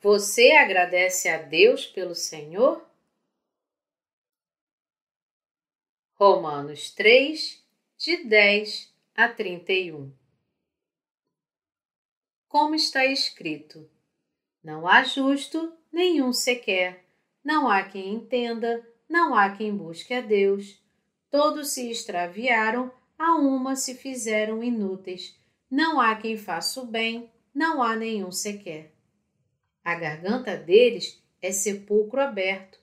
Você 0.00 0.52
agradece 0.52 1.28
a 1.28 1.38
Deus 1.38 1.84
pelo 1.84 2.14
Senhor? 2.14 2.88
Romanos 6.14 6.92
3, 6.92 7.60
de 7.96 8.22
10 8.22 8.94
a 9.16 9.28
31 9.28 10.12
Como 12.46 12.76
está 12.76 13.06
escrito: 13.06 13.90
Não 14.62 14.86
há 14.86 15.02
justo 15.02 15.76
nenhum 15.90 16.32
sequer, 16.32 17.04
não 17.42 17.68
há 17.68 17.82
quem 17.82 18.14
entenda, 18.14 18.88
não 19.08 19.34
há 19.34 19.50
quem 19.56 19.76
busque 19.76 20.14
a 20.14 20.20
Deus. 20.20 20.80
Todos 21.28 21.70
se 21.70 21.90
extraviaram, 21.90 22.92
a 23.18 23.34
uma 23.34 23.74
se 23.74 23.96
fizeram 23.96 24.62
inúteis. 24.62 25.36
Não 25.68 26.00
há 26.00 26.14
quem 26.14 26.36
faça 26.36 26.80
o 26.80 26.86
bem, 26.86 27.28
não 27.52 27.82
há 27.82 27.96
nenhum 27.96 28.30
sequer. 28.30 28.96
A 29.88 29.94
garganta 29.94 30.54
deles 30.54 31.18
é 31.40 31.50
sepulcro 31.50 32.20
aberto. 32.20 32.78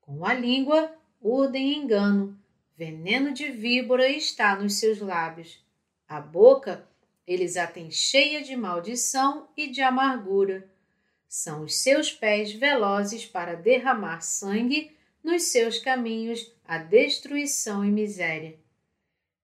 Com 0.00 0.26
a 0.26 0.34
língua 0.34 0.92
urdem 1.22 1.78
engano. 1.78 2.36
Veneno 2.76 3.32
de 3.32 3.48
víbora 3.48 4.08
está 4.08 4.56
nos 4.56 4.74
seus 4.80 4.98
lábios. 4.98 5.64
A 6.08 6.20
boca 6.20 6.84
eles 7.24 7.56
a 7.56 7.64
têm 7.64 7.92
cheia 7.92 8.42
de 8.42 8.56
maldição 8.56 9.48
e 9.56 9.70
de 9.70 9.80
amargura. 9.82 10.68
São 11.28 11.62
os 11.62 11.76
seus 11.76 12.10
pés 12.10 12.52
velozes 12.52 13.24
para 13.24 13.54
derramar 13.54 14.20
sangue, 14.20 14.96
nos 15.22 15.44
seus 15.44 15.78
caminhos 15.78 16.52
a 16.66 16.78
destruição 16.78 17.84
e 17.84 17.88
miséria. 17.88 18.58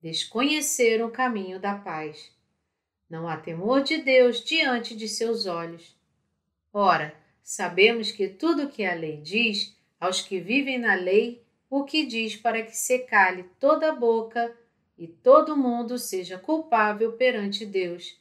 Desconheceram 0.03 1.07
o 1.07 1.13
caminho 1.13 1.61
da 1.61 1.77
paz. 1.77 2.33
Não 3.09 3.29
há 3.29 3.37
temor 3.37 3.85
de 3.85 3.99
Deus 3.99 4.43
diante 4.43 4.97
de 4.97 5.09
seus 5.09 5.47
olhos. 5.47 5.95
Ora, 6.77 7.15
sabemos 7.41 8.11
que 8.11 8.27
tudo 8.27 8.65
o 8.65 8.69
que 8.69 8.85
a 8.85 8.95
lei 8.95 9.19
diz, 9.19 9.79
aos 10.01 10.21
que 10.21 10.41
vivem 10.41 10.77
na 10.77 10.97
lei, 10.97 11.41
o 11.71 11.85
que 11.85 12.05
diz 12.05 12.35
para 12.35 12.63
que 12.65 12.77
se 12.77 12.99
cale 12.99 13.45
toda 13.61 13.91
a 13.91 13.95
boca 13.95 14.53
e 14.99 15.07
todo 15.07 15.57
mundo 15.57 15.97
seja 15.97 16.37
culpável 16.37 17.13
perante 17.13 17.65
Deus, 17.65 18.21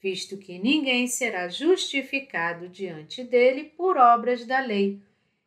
visto 0.00 0.38
que 0.38 0.58
ninguém 0.58 1.06
será 1.06 1.50
justificado 1.50 2.70
diante 2.70 3.22
dele 3.22 3.64
por 3.64 3.98
obras 3.98 4.46
da 4.46 4.60
lei, 4.60 4.98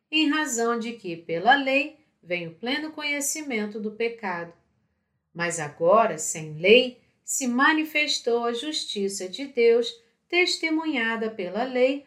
em 0.08 0.30
razão 0.30 0.78
de 0.78 0.92
que, 0.92 1.16
pela 1.16 1.56
lei, 1.56 1.98
vem 2.22 2.46
o 2.46 2.54
pleno 2.54 2.92
conhecimento 2.92 3.80
do 3.80 3.90
pecado. 3.90 4.52
Mas 5.34 5.58
agora, 5.58 6.18
sem 6.18 6.54
lei, 6.54 7.00
se 7.24 7.48
manifestou 7.48 8.44
a 8.44 8.52
justiça 8.52 9.28
de 9.28 9.44
Deus, 9.44 9.92
testemunhada 10.28 11.28
pela 11.30 11.64
lei 11.64 12.06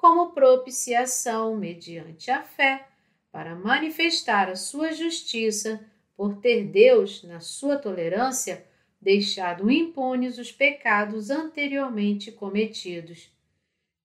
como 0.00 0.32
propiciação 0.32 1.54
mediante 1.54 2.30
a 2.30 2.42
fé, 2.42 2.88
para 3.30 3.54
manifestar 3.54 4.48
a 4.48 4.56
sua 4.56 4.92
justiça, 4.92 5.86
por 6.16 6.38
ter 6.40 6.64
Deus, 6.64 7.22
na 7.22 7.38
sua 7.38 7.76
tolerância, 7.76 8.64
deixado 8.98 9.70
impunes 9.70 10.38
os 10.38 10.50
pecados 10.50 11.28
anteriormente 11.28 12.32
cometidos, 12.32 13.30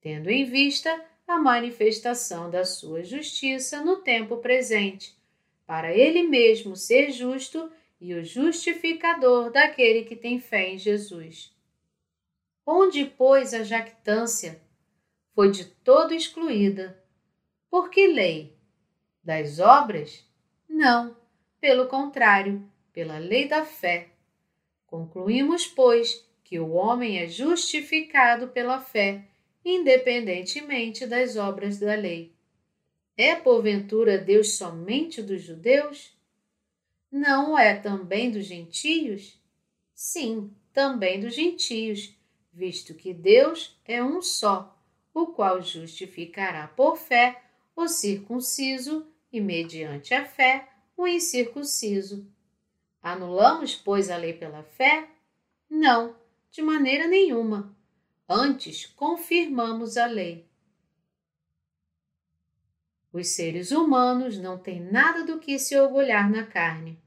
tendo 0.01 0.29
em 0.29 0.43
vista 0.43 1.01
a 1.25 1.39
manifestação 1.39 2.51
da 2.51 2.65
sua 2.65 3.01
justiça 3.01 3.81
no 3.81 3.95
tempo 3.95 4.37
presente, 4.37 5.15
para 5.65 5.95
ele 5.95 6.23
mesmo 6.23 6.75
ser 6.75 7.09
justo 7.09 7.71
e 8.01 8.13
o 8.13 8.23
justificador 8.23 9.49
daquele 9.49 10.03
que 10.03 10.15
tem 10.17 10.41
fé 10.41 10.73
em 10.73 10.77
Jesus. 10.77 11.55
Onde, 12.65 13.05
pois, 13.05 13.53
a 13.53 13.63
jactância? 13.63 14.64
Foi 15.35 15.51
de 15.51 15.65
todo 15.65 16.13
excluída. 16.13 16.97
Por 17.69 17.89
que 17.89 18.07
lei? 18.07 18.57
Das 19.21 19.59
obras? 19.59 20.25
Não, 20.67 21.15
pelo 21.59 21.87
contrário, 21.87 22.65
pela 22.93 23.17
lei 23.17 23.45
da 23.45 23.65
fé. 23.65 24.07
Concluímos, 24.87 25.67
pois, 25.67 26.25
que 26.41 26.57
o 26.57 26.71
homem 26.71 27.19
é 27.19 27.27
justificado 27.27 28.47
pela 28.47 28.79
fé, 28.79 29.25
independentemente 29.63 31.05
das 31.05 31.35
obras 31.35 31.79
da 31.79 31.95
lei. 31.95 32.33
É 33.17 33.35
porventura 33.35 34.17
Deus 34.17 34.53
somente 34.53 35.21
dos 35.21 35.41
judeus? 35.41 36.15
Não 37.11 37.59
é 37.59 37.75
também 37.75 38.31
dos 38.31 38.45
gentios? 38.45 39.37
Sim, 39.93 40.53
também 40.71 41.19
dos 41.19 41.35
gentios, 41.35 42.17
visto 42.53 42.93
que 42.93 43.13
Deus 43.13 43.77
é 43.85 44.01
um 44.01 44.21
só 44.21 44.74
o 45.15 45.27
qual 45.27 45.61
justificará 45.61 46.67
por 46.67 46.97
fé 46.97 47.41
o 47.73 47.87
circunciso 47.87 49.07
e, 49.31 49.39
mediante 49.39 50.13
a 50.13 50.25
fé, 50.25 50.69
o 50.97 51.07
incircunciso. 51.07 52.29
Anulamos, 53.01 53.75
pois, 53.75 54.09
a 54.09 54.17
lei 54.17 54.33
pela 54.33 54.61
fé? 54.61 55.09
Não, 55.69 56.15
de 56.51 56.61
maneira 56.61 57.07
nenhuma. 57.07 57.73
Antes, 58.27 58.85
confirmamos 58.85 59.95
a 59.95 60.05
lei. 60.05 60.45
Os 63.13 63.29
seres 63.29 63.71
humanos 63.71 64.37
não 64.37 64.57
têm 64.57 64.81
nada 64.81 65.23
do 65.23 65.39
que 65.39 65.57
se 65.57 65.77
orgulhar 65.79 66.29
na 66.29 66.45
carne. 66.45 66.99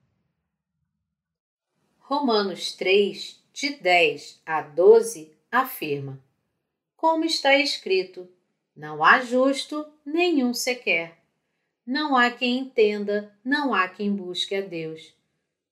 Romanos 1.99 2.73
3, 2.73 3.45
de 3.53 3.71
10 3.75 4.41
a 4.47 4.63
12, 4.63 5.37
afirma: 5.51 6.23
como 6.99 7.25
está 7.25 7.57
escrito: 7.57 8.29
Não 8.77 9.03
há 9.03 9.21
justo 9.21 9.87
nenhum 10.05 10.53
sequer. 10.53 11.17
Não 11.87 12.15
há 12.15 12.31
quem 12.31 12.59
entenda, 12.59 13.33
não 13.43 13.73
há 13.73 13.89
quem 13.89 14.15
busque 14.15 14.55
a 14.55 14.61
Deus. 14.61 15.15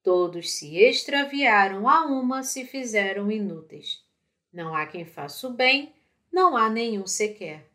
Todos 0.02 0.52
se 0.52 0.78
extraviaram, 0.78 1.88
a 1.88 2.06
uma 2.06 2.42
se 2.44 2.64
fizeram 2.64 3.30
inúteis. 3.30 4.02
Não 4.52 4.74
há 4.74 4.86
quem 4.86 5.04
faça 5.04 5.48
o 5.48 5.52
bem, 5.52 5.92
não 6.32 6.56
há 6.56 6.70
nenhum 6.70 7.06
sequer. 7.06 7.68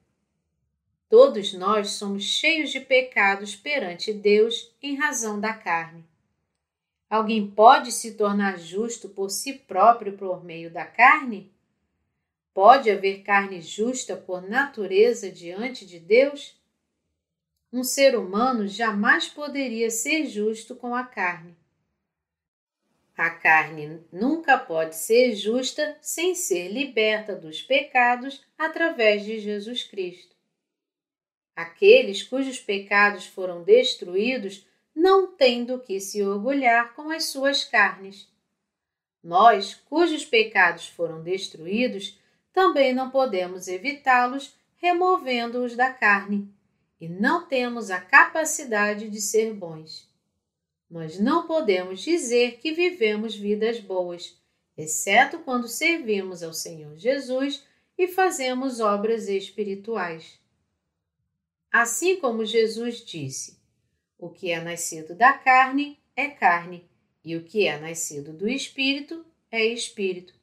Todos 1.09 1.53
nós 1.53 1.91
somos 1.91 2.23
cheios 2.23 2.72
de 2.72 2.79
pecados 2.79 3.53
perante 3.53 4.13
Deus 4.13 4.73
em 4.81 4.95
razão 4.95 5.39
da 5.39 5.53
carne. 5.53 6.06
Alguém 7.09 7.45
pode 7.51 7.91
se 7.91 8.13
tornar 8.13 8.57
justo 8.57 9.09
por 9.09 9.29
si 9.29 9.51
próprio 9.53 10.18
por 10.18 10.41
meio 10.41 10.72
da 10.72 10.85
carne? 10.85 11.51
Pode 12.53 12.89
haver 12.91 13.23
carne 13.23 13.62
justa 13.62 14.16
por 14.16 14.41
natureza 14.41 15.31
diante 15.31 15.85
de 15.85 16.00
Deus? 16.00 16.59
Um 17.71 17.83
ser 17.83 18.18
humano 18.18 18.68
jamais 18.68 19.30
poderia 19.30 19.89
ser 19.89 20.25
justo 20.25 20.75
com 20.75 20.94
a 20.94 21.06
carne. 21.06 21.56
A 23.15 23.30
carne 23.30 24.01
nunca 24.12 24.57
pode 24.57 24.95
ser 24.95 25.36
justa 25.36 25.98
sem 26.01 26.33
ser 26.33 26.69
liberta 26.69 27.36
dos 27.36 27.62
pecados 27.62 28.44
através 28.57 29.24
de 29.24 29.39
Jesus 29.39 29.83
Cristo. 29.83 30.36
Aqueles 31.56 32.24
cujos 32.24 32.59
pecados 32.59 33.25
foram 33.27 33.63
destruídos 33.63 34.65
não 34.95 35.27
têm 35.27 35.63
do 35.63 35.80
que 35.80 36.00
se 36.00 36.24
orgulhar 36.24 36.95
com 36.95 37.12
as 37.12 37.25
suas 37.25 37.63
carnes. 37.63 38.27
Nós, 39.24 39.75
cujos 39.75 40.25
pecados 40.25 40.88
foram 40.88 41.21
destruídos, 41.21 42.19
também 42.53 42.94
não 42.94 43.09
podemos 43.09 43.68
evitá-los 43.68 44.56
removendo-os 44.77 45.75
da 45.75 45.92
carne, 45.92 46.51
e 47.00 47.07
não 47.07 47.48
temos 47.48 47.92
a 47.92 48.01
capacidade 48.01 49.09
de 49.09 49.21
ser 49.21 49.53
bons. 49.53 50.09
Nós 50.89 51.19
não 51.19 51.48
podemos 51.48 52.01
dizer 52.01 52.57
que 52.57 52.74
vivemos 52.74 53.36
vidas 53.36 53.80
boas, 53.80 54.38
exceto 54.75 55.39
quando 55.39 55.68
servimos 55.68 56.44
ao 56.44 56.53
Senhor 56.53 56.98
Jesus 56.98 57.63
e 57.98 58.07
fazemos 58.07 58.80
obras 58.80 59.27
espirituais. 59.27 60.39
Assim 61.71 62.19
como 62.19 62.44
Jesus 62.44 63.06
disse: 63.06 63.62
o 64.18 64.30
que 64.30 64.51
é 64.51 64.59
nascido 64.59 65.15
da 65.15 65.33
carne 65.33 66.00
é 66.15 66.27
carne, 66.27 66.89
e 67.24 67.36
o 67.36 67.44
que 67.44 67.65
é 67.65 67.80
nascido 67.80 68.33
do 68.33 68.50
espírito 68.50 69.25
é 69.51 69.65
espírito. 69.65 70.40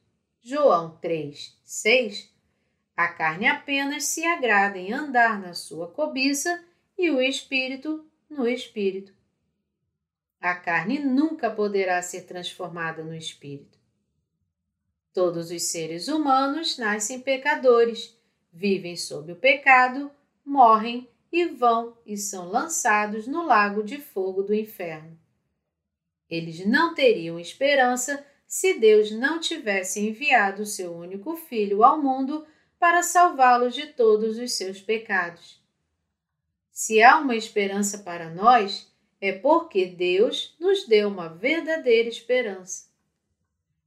João 0.49 0.97
3, 0.99 1.55
6, 1.63 2.33
a 2.97 3.07
carne 3.07 3.45
apenas 3.45 4.05
se 4.05 4.25
agrada 4.25 4.79
em 4.79 4.91
andar 4.91 5.39
na 5.39 5.53
sua 5.53 5.87
cobiça 5.91 6.65
e 6.97 7.11
o 7.11 7.21
espírito 7.21 8.03
no 8.27 8.47
espírito. 8.47 9.13
A 10.41 10.55
carne 10.55 10.97
nunca 10.97 11.51
poderá 11.51 12.01
ser 12.01 12.21
transformada 12.21 13.03
no 13.03 13.13
espírito. 13.13 13.77
Todos 15.13 15.51
os 15.51 15.61
seres 15.65 16.07
humanos 16.07 16.79
nascem 16.79 17.19
pecadores, 17.19 18.19
vivem 18.51 18.97
sob 18.97 19.31
o 19.31 19.35
pecado, 19.35 20.09
morrem 20.43 21.07
e 21.31 21.45
vão 21.45 21.95
e 22.07 22.17
são 22.17 22.49
lançados 22.49 23.27
no 23.27 23.45
lago 23.45 23.83
de 23.83 23.99
fogo 23.99 24.41
do 24.41 24.55
inferno. 24.55 25.15
Eles 26.27 26.65
não 26.65 26.95
teriam 26.95 27.39
esperança 27.39 28.25
se 28.49 28.73
Deus 28.73 29.11
não 29.11 29.39
tivesse 29.39 29.99
enviado 29.99 30.63
o 30.63 30.65
seu 30.65 30.91
único 30.91 31.35
filho 31.35 31.83
ao 31.83 32.01
mundo 32.01 32.47
para 32.79 33.03
salvá-los 33.03 33.75
de 33.75 33.85
todos 33.85 34.39
os 34.39 34.53
seus 34.53 34.81
pecados. 34.81 35.61
Se 36.71 36.99
há 36.99 37.19
uma 37.19 37.35
esperança 37.35 37.99
para 37.99 38.27
nós, 38.27 38.91
é 39.21 39.31
porque 39.31 39.85
Deus 39.85 40.55
nos 40.59 40.87
deu 40.87 41.09
uma 41.09 41.29
verdadeira 41.29 42.09
esperança. 42.09 42.89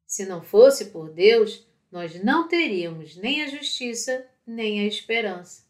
Se 0.06 0.24
não 0.26 0.40
fosse 0.40 0.90
por 0.90 1.10
Deus, 1.10 1.66
nós 1.90 2.22
não 2.22 2.46
teríamos 2.46 3.16
nem 3.16 3.42
a 3.42 3.48
justiça 3.48 4.24
nem 4.46 4.78
a 4.80 4.84
esperança. 4.84 5.66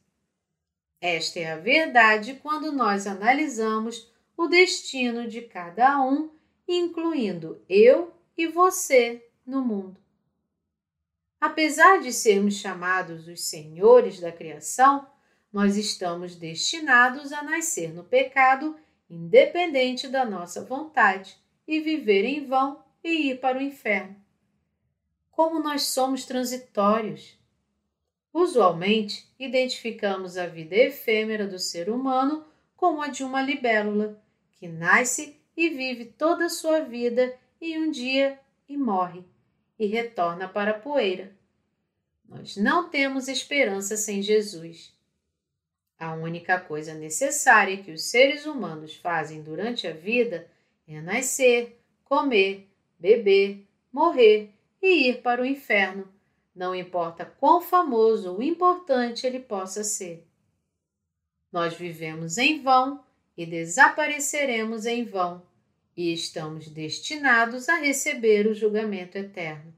Esta 1.01 1.41
é 1.41 1.51
a 1.51 1.57
verdade 1.57 2.35
quando 2.43 2.71
nós 2.71 3.07
analisamos 3.07 4.13
o 4.37 4.49
destino 4.49 5.27
de 5.27 5.41
cada 5.41 5.99
um, 6.05 6.31
incluindo 6.69 7.59
eu 7.69 8.13
e 8.37 8.47
você 8.47 9.27
no 9.47 9.63
mundo. 9.63 10.01
Apesar 11.41 12.01
de 12.01 12.13
sermos 12.13 12.55
chamados 12.55 13.27
os 13.27 13.43
senhores 13.43 14.21
da 14.21 14.31
criação, 14.31 15.07
nós 15.53 15.77
estamos 15.77 16.37
destinados 16.37 17.33
a 17.33 17.43
nascer 17.43 17.93
no 17.93 18.05
pecado, 18.05 18.77
independente 19.11 20.09
da 20.09 20.25
nossa 20.25 20.65
vontade, 20.65 21.37
e 21.67 21.81
viver 21.81 22.25
em 22.25 22.47
vão 22.47 22.83
e 23.03 23.31
ir 23.31 23.41
para 23.41 23.59
o 23.59 23.63
inferno. 23.63 24.17
Como 25.31 25.61
nós 25.61 25.83
somos 25.83 26.25
transitórios! 26.25 27.37
Usualmente, 28.33 29.29
identificamos 29.39 30.37
a 30.37 30.47
vida 30.47 30.75
efêmera 30.75 31.47
do 31.47 31.59
ser 31.59 31.91
humano 31.91 32.47
como 32.77 33.03
a 33.03 33.09
de 33.09 33.23
uma 33.23 33.43
libélula, 33.43 34.21
que 34.53 34.67
nasce 34.67 35.41
e 35.57 35.69
vive 35.69 36.07
toda 36.07 36.47
a 36.47 36.49
sua 36.49 36.81
vida 36.81 37.37
e 37.63 37.79
um 37.79 37.93
dia 37.93 38.41
e 38.69 38.77
morre 38.77 39.25
e 39.79 39.87
retorna 39.87 40.49
para 40.49 40.73
a 40.73 40.79
poeira. 40.79 41.33
Nós 42.29 42.57
não 42.57 42.91
temos 42.91 43.29
esperança 43.29 43.97
sem 43.97 44.21
Jesus. 44.21 44.93
A 45.97 46.13
única 46.15 46.59
coisa 46.59 46.93
necessária 46.93 47.81
que 47.81 47.93
os 47.93 48.03
seres 48.03 48.47
humanos 48.47 48.97
fazem 48.97 49.41
durante 49.43 49.87
a 49.87 49.93
vida 49.93 50.51
é 50.89 51.01
nascer, 51.01 51.81
comer, 52.03 52.69
beber, 52.99 53.65
morrer 53.93 54.51
e 54.83 55.09
ir 55.09 55.23
para 55.23 55.41
o 55.41 55.47
inferno, 55.47 56.13
não 56.53 56.75
importa 56.75 57.25
quão 57.25 57.61
famoso 57.61 58.33
ou 58.33 58.43
importante 58.43 59.25
ele 59.25 59.39
possa 59.39 59.85
ser. 59.85 60.27
Nós 61.53 61.75
vivemos 61.75 62.39
em 62.39 62.61
vão 62.61 63.05
e 63.37 63.47
desapareceremos 63.47 64.85
em 64.85 65.05
vão, 65.05 65.43
e 65.97 66.13
estamos 66.13 66.69
destinados 66.69 67.69
a 67.69 67.77
receber 67.77 68.47
o 68.47 68.55
julgamento 68.55 69.19
eterno. 69.19 69.75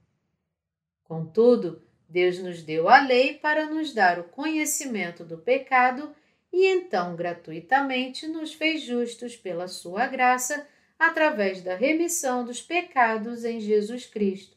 Contudo, 1.02 1.82
Deus 2.08 2.38
nos 2.38 2.62
deu 2.62 2.88
a 2.88 3.00
lei 3.00 3.34
para 3.34 3.66
nos 3.66 3.92
dar 3.92 4.18
o 4.18 4.24
conhecimento 4.24 5.24
do 5.24 5.38
pecado 5.38 6.14
e 6.52 6.66
então 6.66 7.16
gratuitamente 7.16 8.26
nos 8.28 8.54
fez 8.54 8.82
justos 8.82 9.36
pela 9.36 9.66
sua 9.66 10.06
graça 10.06 10.66
através 10.98 11.62
da 11.62 11.74
remissão 11.74 12.44
dos 12.44 12.62
pecados 12.62 13.44
em 13.44 13.60
Jesus 13.60 14.06
Cristo. 14.06 14.56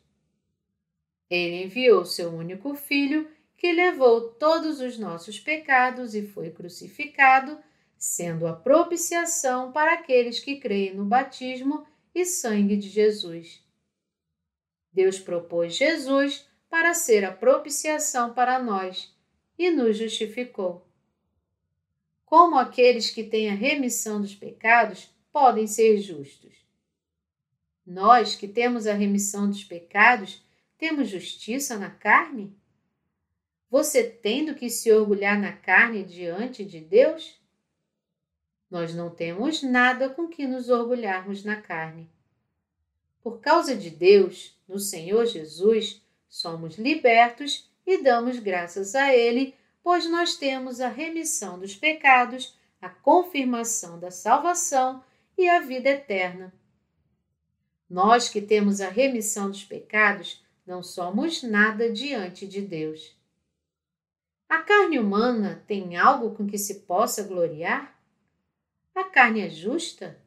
Ele 1.29 1.63
enviou 1.63 2.05
seu 2.05 2.29
único 2.29 2.75
filho 2.75 3.29
que 3.57 3.71
levou 3.71 4.29
todos 4.29 4.79
os 4.79 4.97
nossos 4.99 5.39
pecados 5.39 6.13
e 6.13 6.21
foi 6.21 6.51
crucificado, 6.51 7.57
sendo 7.97 8.47
a 8.47 8.53
propiciação 8.53 9.71
para 9.71 9.93
aqueles 9.93 10.39
que 10.39 10.57
creem 10.57 10.93
no 10.95 11.05
batismo 11.05 11.85
e 12.13 12.25
sangue 12.25 12.77
de 12.77 12.89
Jesus. 12.89 13.63
Deus 14.91 15.19
propôs 15.19 15.75
Jesus 15.75 16.47
para 16.69 16.93
ser 16.93 17.23
a 17.23 17.31
propiciação 17.31 18.33
para 18.33 18.59
nós 18.59 19.15
e 19.57 19.69
nos 19.71 19.97
justificou. 19.97 20.85
Como 22.25 22.57
aqueles 22.57 23.09
que 23.09 23.23
têm 23.23 23.49
a 23.49 23.55
remissão 23.55 24.21
dos 24.21 24.35
pecados 24.35 25.09
podem 25.31 25.65
ser 25.65 25.99
justos? 25.99 26.55
Nós 27.85 28.35
que 28.35 28.47
temos 28.47 28.85
a 28.85 28.93
remissão 28.93 29.49
dos 29.49 29.63
pecados, 29.63 30.43
temos 30.77 31.09
justiça 31.09 31.77
na 31.77 31.89
carne? 31.89 32.53
Você 33.69 34.03
tem 34.03 34.45
do 34.45 34.55
que 34.55 34.69
se 34.69 34.91
orgulhar 34.91 35.39
na 35.39 35.53
carne 35.53 36.03
diante 36.03 36.65
de 36.65 36.81
Deus? 36.81 37.39
Nós 38.69 38.93
não 38.93 39.09
temos 39.09 39.63
nada 39.63 40.09
com 40.09 40.27
que 40.27 40.45
nos 40.45 40.69
orgulharmos 40.69 41.43
na 41.43 41.61
carne. 41.61 42.09
Por 43.21 43.39
causa 43.39 43.75
de 43.75 43.89
Deus, 43.89 44.57
no 44.67 44.79
Senhor 44.79 45.25
Jesus, 45.25 46.01
somos 46.27 46.77
libertos 46.77 47.69
e 47.85 48.01
damos 48.01 48.39
graças 48.39 48.95
a 48.95 49.15
Ele, 49.15 49.55
pois 49.81 50.09
nós 50.09 50.35
temos 50.35 50.81
a 50.81 50.89
remissão 50.89 51.57
dos 51.57 51.75
pecados, 51.75 52.57
a 52.81 52.89
confirmação 52.89 53.99
da 53.99 54.11
salvação 54.11 55.03
e 55.37 55.47
a 55.47 55.59
vida 55.59 55.89
eterna. 55.89 56.53
Nós 57.89 58.27
que 58.27 58.41
temos 58.41 58.81
a 58.81 58.89
remissão 58.89 59.49
dos 59.49 59.63
pecados, 59.63 60.43
não 60.65 60.83
somos 60.83 61.41
nada 61.41 61.89
diante 61.89 62.45
de 62.45 62.61
Deus. 62.61 63.15
A 64.49 64.59
carne 64.59 64.99
humana 64.99 65.63
tem 65.65 65.95
algo 65.95 66.35
com 66.35 66.45
que 66.45 66.57
se 66.57 66.81
possa 66.81 67.23
gloriar? 67.23 67.96
A 68.97 69.03
carne 69.03 69.41
é 69.41 69.49
justa? 69.49 70.19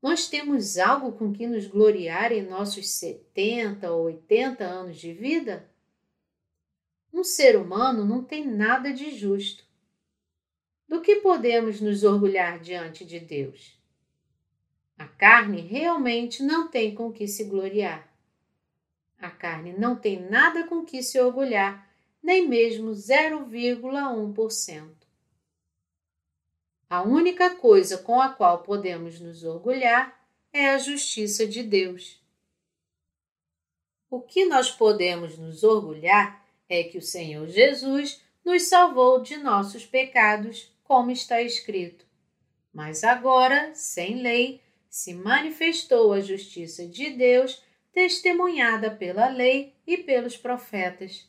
Nós 0.00 0.26
temos 0.26 0.78
algo 0.78 1.12
com 1.12 1.34
que 1.34 1.46
nos 1.46 1.66
gloriar 1.66 2.32
em 2.32 2.40
nossos 2.40 2.88
70 2.92 3.92
ou 3.92 4.04
80 4.04 4.64
anos 4.64 4.96
de 4.96 5.12
vida? 5.12 5.68
Um 7.12 7.22
ser 7.22 7.58
humano 7.58 8.06
não 8.06 8.24
tem 8.24 8.46
nada 8.46 8.90
de 8.90 9.10
justo. 9.10 9.66
Do 10.88 11.02
que 11.02 11.16
podemos 11.16 11.78
nos 11.78 12.04
orgulhar 12.04 12.58
diante 12.58 13.04
de 13.04 13.20
Deus? 13.20 13.78
A 14.96 15.06
carne 15.06 15.60
realmente 15.60 16.42
não 16.42 16.68
tem 16.68 16.94
com 16.94 17.12
que 17.12 17.28
se 17.28 17.44
gloriar. 17.44 18.10
A 19.18 19.30
carne 19.30 19.74
não 19.74 19.94
tem 19.94 20.26
nada 20.26 20.66
com 20.66 20.82
que 20.82 21.02
se 21.02 21.20
orgulhar, 21.20 21.86
nem 22.22 22.48
mesmo 22.48 22.92
0,1%. 22.92 25.03
A 26.88 27.02
única 27.02 27.50
coisa 27.50 27.98
com 27.98 28.20
a 28.20 28.28
qual 28.28 28.62
podemos 28.62 29.20
nos 29.20 29.42
orgulhar 29.42 30.18
é 30.52 30.70
a 30.70 30.78
justiça 30.78 31.46
de 31.46 31.62
Deus. 31.62 32.22
O 34.10 34.20
que 34.20 34.44
nós 34.44 34.70
podemos 34.70 35.36
nos 35.36 35.64
orgulhar 35.64 36.46
é 36.68 36.84
que 36.84 36.98
o 36.98 37.02
Senhor 37.02 37.48
Jesus 37.48 38.22
nos 38.44 38.62
salvou 38.64 39.20
de 39.20 39.36
nossos 39.36 39.84
pecados, 39.84 40.70
como 40.84 41.10
está 41.10 41.42
escrito. 41.42 42.06
Mas 42.72 43.02
agora, 43.02 43.74
sem 43.74 44.22
lei, 44.22 44.60
se 44.88 45.14
manifestou 45.14 46.12
a 46.12 46.20
justiça 46.20 46.86
de 46.86 47.10
Deus, 47.10 47.62
testemunhada 47.92 48.90
pela 48.90 49.28
lei 49.28 49.74
e 49.86 49.96
pelos 49.96 50.36
profetas. 50.36 51.28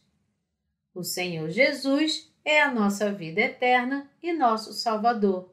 O 0.94 1.04
Senhor 1.04 1.50
Jesus 1.50 2.32
é 2.46 2.62
a 2.62 2.72
nossa 2.72 3.12
vida 3.12 3.42
eterna 3.42 4.08
e 4.22 4.32
nosso 4.32 4.72
Salvador. 4.72 5.52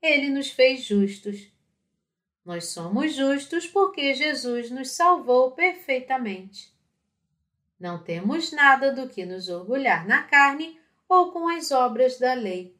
Ele 0.00 0.30
nos 0.30 0.48
fez 0.48 0.82
justos. 0.82 1.52
Nós 2.42 2.68
somos 2.68 3.14
justos 3.14 3.66
porque 3.66 4.14
Jesus 4.14 4.70
nos 4.70 4.90
salvou 4.90 5.50
perfeitamente. 5.50 6.74
Não 7.78 8.02
temos 8.02 8.52
nada 8.52 8.90
do 8.90 9.08
que 9.08 9.26
nos 9.26 9.50
orgulhar 9.50 10.06
na 10.06 10.22
carne 10.22 10.80
ou 11.06 11.30
com 11.30 11.46
as 11.48 11.70
obras 11.70 12.18
da 12.18 12.32
lei. 12.32 12.74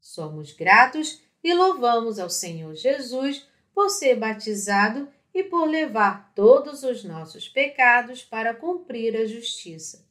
Somos 0.00 0.52
gratos 0.52 1.22
e 1.44 1.52
louvamos 1.52 2.18
ao 2.18 2.30
Senhor 2.30 2.74
Jesus 2.74 3.46
por 3.74 3.90
ser 3.90 4.16
batizado 4.16 5.08
e 5.34 5.44
por 5.44 5.66
levar 5.66 6.32
todos 6.34 6.82
os 6.82 7.04
nossos 7.04 7.46
pecados 7.46 8.24
para 8.24 8.54
cumprir 8.54 9.16
a 9.16 9.26
justiça 9.26 10.07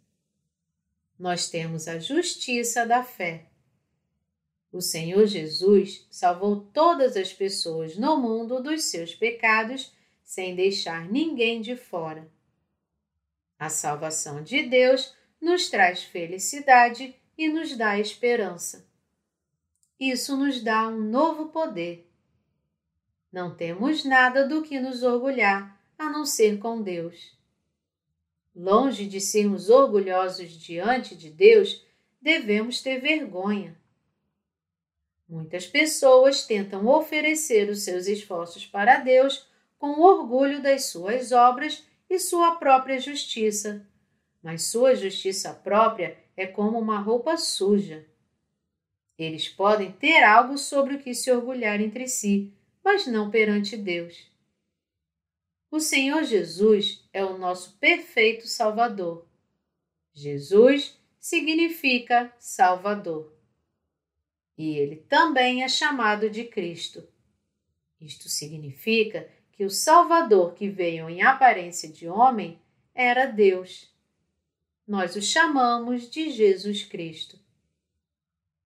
nós 1.20 1.50
temos 1.50 1.88
a 1.88 2.00
justiça 2.00 2.86
da 2.86 3.04
fé. 3.04 3.46
O 4.72 4.82
Senhor 4.82 5.26
Jesus 5.26 6.06
salvou 6.12 6.62
todas 6.74 7.16
as 7.16 7.34
pessoas 7.34 7.98
no 7.98 8.18
mundo 8.18 8.62
dos 8.62 8.84
seus 8.84 9.16
pecados 9.16 9.94
sem 10.24 10.56
deixar 10.56 11.10
ninguém 11.10 11.62
de 11.62 11.76
fora. 11.76 12.30
A 13.58 13.70
salvação 13.70 14.44
de 14.44 14.64
Deus 14.64 15.16
nos 15.42 15.70
traz 15.70 16.04
felicidade 16.04 17.16
e 17.38 17.48
nos 17.48 17.76
dá 17.76 17.98
esperança. 17.98 18.86
Isso 20.00 20.38
nos 20.38 20.62
dá 20.62 20.88
um 20.88 21.00
novo 21.00 21.48
poder. 21.48 22.08
Não 23.32 23.56
temos 23.56 24.04
nada 24.04 24.48
do 24.48 24.62
que 24.62 24.80
nos 24.80 25.02
orgulhar 25.02 25.82
a 25.98 26.10
não 26.10 26.26
ser 26.26 26.60
com 26.60 26.82
Deus. 26.82 27.37
Longe 28.60 29.06
de 29.06 29.22
sermos 29.22 29.70
orgulhosos 29.70 30.50
diante 30.50 31.16
de 31.16 31.30
Deus, 31.30 31.86
devemos 32.20 32.82
ter 32.82 33.00
vergonha. 33.00 33.78
Muitas 35.30 35.68
pessoas 35.68 36.44
tentam 36.44 36.88
oferecer 36.88 37.70
os 37.70 37.84
seus 37.84 38.08
esforços 38.08 38.66
para 38.66 38.98
Deus 38.98 39.48
com 39.78 40.02
orgulho 40.02 40.60
das 40.60 40.86
suas 40.86 41.32
obras 41.32 41.86
e 42.10 42.18
sua 42.18 42.56
própria 42.56 43.00
justiça, 43.00 43.86
mas 44.42 44.64
sua 44.64 44.96
justiça 44.96 45.54
própria 45.54 46.18
é 46.36 46.48
como 46.48 46.80
uma 46.80 46.98
roupa 46.98 47.38
suja. 47.38 48.08
Eles 49.20 49.48
podem 49.48 49.92
ter 49.92 50.24
algo 50.24 50.58
sobre 50.58 50.96
o 50.96 51.00
que 51.00 51.14
se 51.14 51.32
orgulhar 51.32 51.80
entre 51.80 52.08
si, 52.08 52.52
mas 52.84 53.06
não 53.06 53.30
perante 53.30 53.78
Deus. 53.78 54.36
O 55.78 55.80
Senhor 55.80 56.24
Jesus 56.24 57.08
é 57.14 57.24
o 57.24 57.38
nosso 57.38 57.78
perfeito 57.78 58.48
Salvador. 58.48 59.28
Jesus 60.12 61.00
significa 61.20 62.34
Salvador. 62.40 63.32
E 64.58 64.76
ele 64.76 64.96
também 64.96 65.62
é 65.62 65.70
chamado 65.70 66.32
de 66.32 66.46
Cristo. 66.46 67.08
Isto 68.02 68.28
significa 68.28 69.30
que 69.52 69.64
o 69.66 69.70
Salvador 69.70 70.56
que 70.56 70.68
veio 70.68 71.08
em 71.12 71.22
aparência 71.22 71.88
de 71.88 72.08
homem 72.08 72.60
era 72.96 73.28
Deus. 73.28 73.88
Nós 74.88 75.16
o 75.16 75.22
chamamos 75.22 76.10
de 76.10 76.32
Jesus 76.32 76.84
Cristo. 76.86 77.40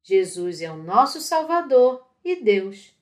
Jesus 0.01 0.61
é 0.61 0.71
o 0.71 0.81
nosso 0.81 1.19
Salvador 1.19 2.07
e 2.23 2.41
Deus. 2.41 2.95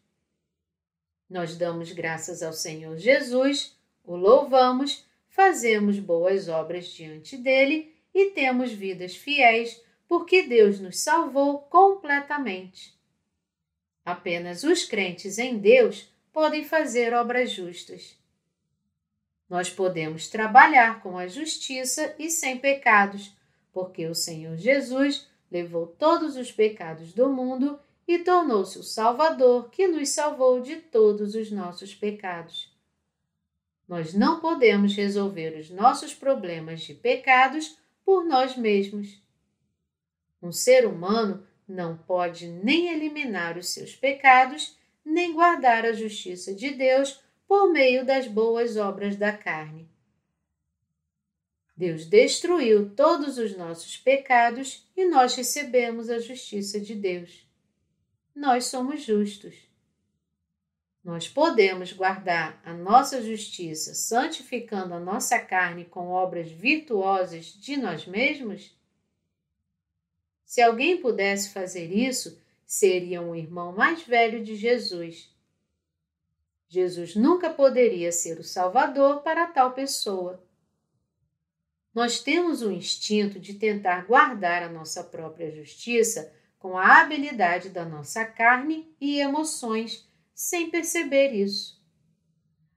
Nós 1.29 1.55
damos 1.55 1.91
graças 1.91 2.41
ao 2.41 2.53
Senhor 2.53 2.97
Jesus, 2.97 3.77
o 4.09 4.15
louvamos, 4.15 5.05
fazemos 5.27 5.99
boas 5.99 6.49
obras 6.49 6.87
diante 6.87 7.37
dele 7.37 7.93
e 8.11 8.31
temos 8.31 8.71
vidas 8.71 9.15
fiéis, 9.15 9.79
porque 10.07 10.41
Deus 10.41 10.79
nos 10.79 10.97
salvou 10.97 11.59
completamente. 11.59 12.97
Apenas 14.03 14.63
os 14.63 14.83
crentes 14.83 15.37
em 15.37 15.59
Deus 15.59 16.11
podem 16.33 16.63
fazer 16.63 17.13
obras 17.13 17.51
justas. 17.51 18.17
Nós 19.47 19.69
podemos 19.69 20.27
trabalhar 20.27 21.03
com 21.03 21.15
a 21.15 21.27
justiça 21.27 22.15
e 22.17 22.31
sem 22.31 22.57
pecados, 22.57 23.31
porque 23.71 24.07
o 24.07 24.15
Senhor 24.15 24.57
Jesus 24.57 25.29
levou 25.51 25.85
todos 25.85 26.35
os 26.35 26.51
pecados 26.51 27.13
do 27.13 27.29
mundo 27.29 27.79
e 28.07 28.17
tornou-se 28.17 28.79
o 28.79 28.83
Salvador 28.83 29.69
que 29.69 29.87
nos 29.87 30.09
salvou 30.09 30.61
de 30.61 30.77
todos 30.77 31.35
os 31.35 31.51
nossos 31.51 31.93
pecados. 31.93 32.68
Nós 33.89 34.13
não 34.13 34.39
podemos 34.39 34.95
resolver 34.95 35.57
os 35.57 35.71
nossos 35.71 36.13
problemas 36.13 36.81
de 36.81 36.93
pecados 36.93 37.75
por 38.05 38.23
nós 38.23 38.55
mesmos. 38.55 39.19
Um 40.39 40.51
ser 40.51 40.85
humano 40.85 41.43
não 41.67 41.97
pode 41.97 42.47
nem 42.47 42.93
eliminar 42.93 43.57
os 43.57 43.69
seus 43.69 43.95
pecados 43.95 44.77
nem 45.03 45.33
guardar 45.33 45.85
a 45.85 45.93
justiça 45.93 46.53
de 46.53 46.69
Deus 46.69 47.19
por 47.47 47.71
meio 47.71 48.05
das 48.05 48.27
boas 48.27 48.77
obras 48.77 49.15
da 49.15 49.35
carne. 49.35 49.89
Deus 51.75 52.05
destruiu 52.05 52.93
todos 52.93 53.39
os 53.39 53.57
nossos 53.57 53.97
pecados 53.97 54.87
e 54.95 55.05
nós 55.05 55.33
recebemos 55.33 56.11
a 56.11 56.19
justiça 56.19 56.79
de 56.79 56.93
Deus. 56.93 57.47
Nós 58.35 58.65
somos 58.65 59.01
justos. 59.01 59.68
Nós 61.03 61.27
podemos 61.27 61.93
guardar 61.93 62.61
a 62.63 62.73
nossa 62.73 63.21
justiça 63.21 63.93
santificando 63.93 64.93
a 64.93 64.99
nossa 64.99 65.39
carne 65.39 65.85
com 65.85 66.09
obras 66.09 66.51
virtuosas 66.51 67.45
de 67.45 67.77
nós 67.77 68.05
mesmos? 68.05 68.77
Se 70.45 70.61
alguém 70.61 70.99
pudesse 70.99 71.53
fazer 71.53 71.91
isso, 71.91 72.41
seria 72.65 73.21
um 73.21 73.35
irmão 73.35 73.71
mais 73.71 74.03
velho 74.03 74.43
de 74.43 74.55
Jesus. 74.55 75.33
Jesus 76.67 77.15
nunca 77.15 77.49
poderia 77.49 78.11
ser 78.11 78.39
o 78.39 78.43
Salvador 78.43 79.21
para 79.21 79.47
tal 79.47 79.71
pessoa. 79.71 80.43
Nós 81.93 82.19
temos 82.19 82.61
o 82.61 82.71
instinto 82.71 83.39
de 83.39 83.55
tentar 83.55 84.05
guardar 84.05 84.63
a 84.63 84.69
nossa 84.69 85.03
própria 85.03 85.49
justiça 85.51 86.31
com 86.59 86.77
a 86.77 87.01
habilidade 87.01 87.69
da 87.69 87.85
nossa 87.85 88.25
carne 88.25 88.93
e 88.99 89.19
emoções, 89.19 90.08
sem 90.39 90.69
perceber 90.69 91.33
isso. 91.33 91.77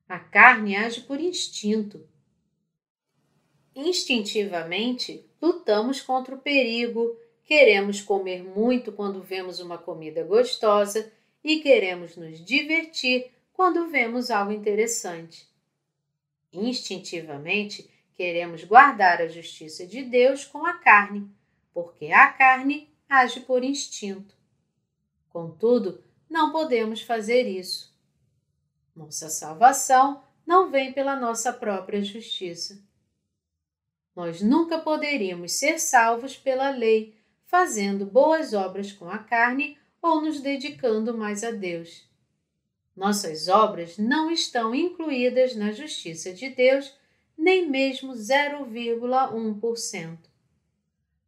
A 0.09 0.19
carne 0.19 0.75
age 0.75 1.03
por 1.03 1.21
instinto. 1.21 2.05
Instintivamente, 3.73 5.25
lutamos 5.41 6.01
contra 6.01 6.35
o 6.35 6.41
perigo, 6.41 7.17
queremos 7.45 8.01
comer 8.01 8.43
muito 8.43 8.91
quando 8.91 9.23
vemos 9.23 9.61
uma 9.61 9.79
comida 9.79 10.25
gostosa 10.25 11.13
e 11.45 11.61
queremos 11.61 12.17
nos 12.17 12.45
divertir 12.45 13.31
quando 13.53 13.89
vemos 13.89 14.29
algo 14.29 14.51
interessante. 14.51 15.49
Instintivamente, 16.53 17.89
queremos 18.15 18.65
guardar 18.65 19.23
a 19.23 19.29
justiça 19.29 19.87
de 19.87 20.03
Deus 20.03 20.45
com 20.45 20.67
a 20.67 20.79
carne, 20.79 21.31
porque 21.73 22.07
a 22.07 22.27
carne 22.27 22.93
age 23.09 23.39
por 23.39 23.63
instinto. 23.63 24.35
Contudo, 25.29 26.03
não 26.33 26.51
podemos 26.51 27.03
fazer 27.03 27.47
isso. 27.47 27.95
Nossa 28.97 29.29
salvação 29.29 30.25
não 30.47 30.71
vem 30.71 30.91
pela 30.91 31.15
nossa 31.15 31.53
própria 31.53 32.03
justiça. 32.03 32.83
Nós 34.17 34.41
nunca 34.41 34.79
poderíamos 34.79 35.53
ser 35.53 35.79
salvos 35.79 36.35
pela 36.35 36.71
lei 36.71 37.15
fazendo 37.45 38.07
boas 38.07 38.55
obras 38.55 38.91
com 38.91 39.11
a 39.11 39.19
carne 39.19 39.77
ou 40.01 40.23
nos 40.23 40.41
dedicando 40.41 41.15
mais 41.17 41.45
a 41.45 41.51
Deus. 41.51 42.09
Nossas 42.97 43.49
obras 43.49 43.99
não 43.99 44.31
estão 44.31 44.75
incluídas 44.75 45.55
na 45.55 45.71
justiça 45.71 46.33
de 46.33 46.49
Deus, 46.49 46.97
nem 47.37 47.69
mesmo 47.69 48.15
0,1%. 48.15 50.19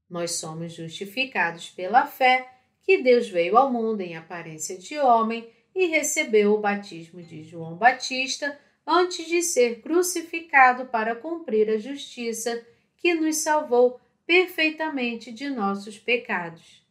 Nós 0.09 0.33
somos 0.33 0.73
justificados 0.73 1.69
pela 1.69 2.07
fé 2.07 2.54
que 2.85 2.99
Deus 2.99 3.29
veio 3.29 3.57
ao 3.57 3.73
mundo 3.73 4.03
em 4.03 4.17
aparência 4.17 4.79
de 4.79 4.99
homem 4.99 5.49
e 5.75 5.87
recebeu 5.87 6.55
o 6.55 6.61
batismo 6.61 7.23
de 7.23 7.43
João 7.43 7.75
Batista 7.77 8.57
antes 8.87 9.27
de 9.27 9.43
ser 9.43 9.81
crucificado 9.81 10.87
para 10.87 11.17
cumprir 11.17 11.71
a 11.71 11.79
justiça 11.79 12.65
que 12.99 13.15
nos 13.15 13.39
salvou 13.39 13.99
perfeitamente 14.27 15.33
de 15.33 15.49
nossos 15.49 15.99
pecados. 15.99 16.85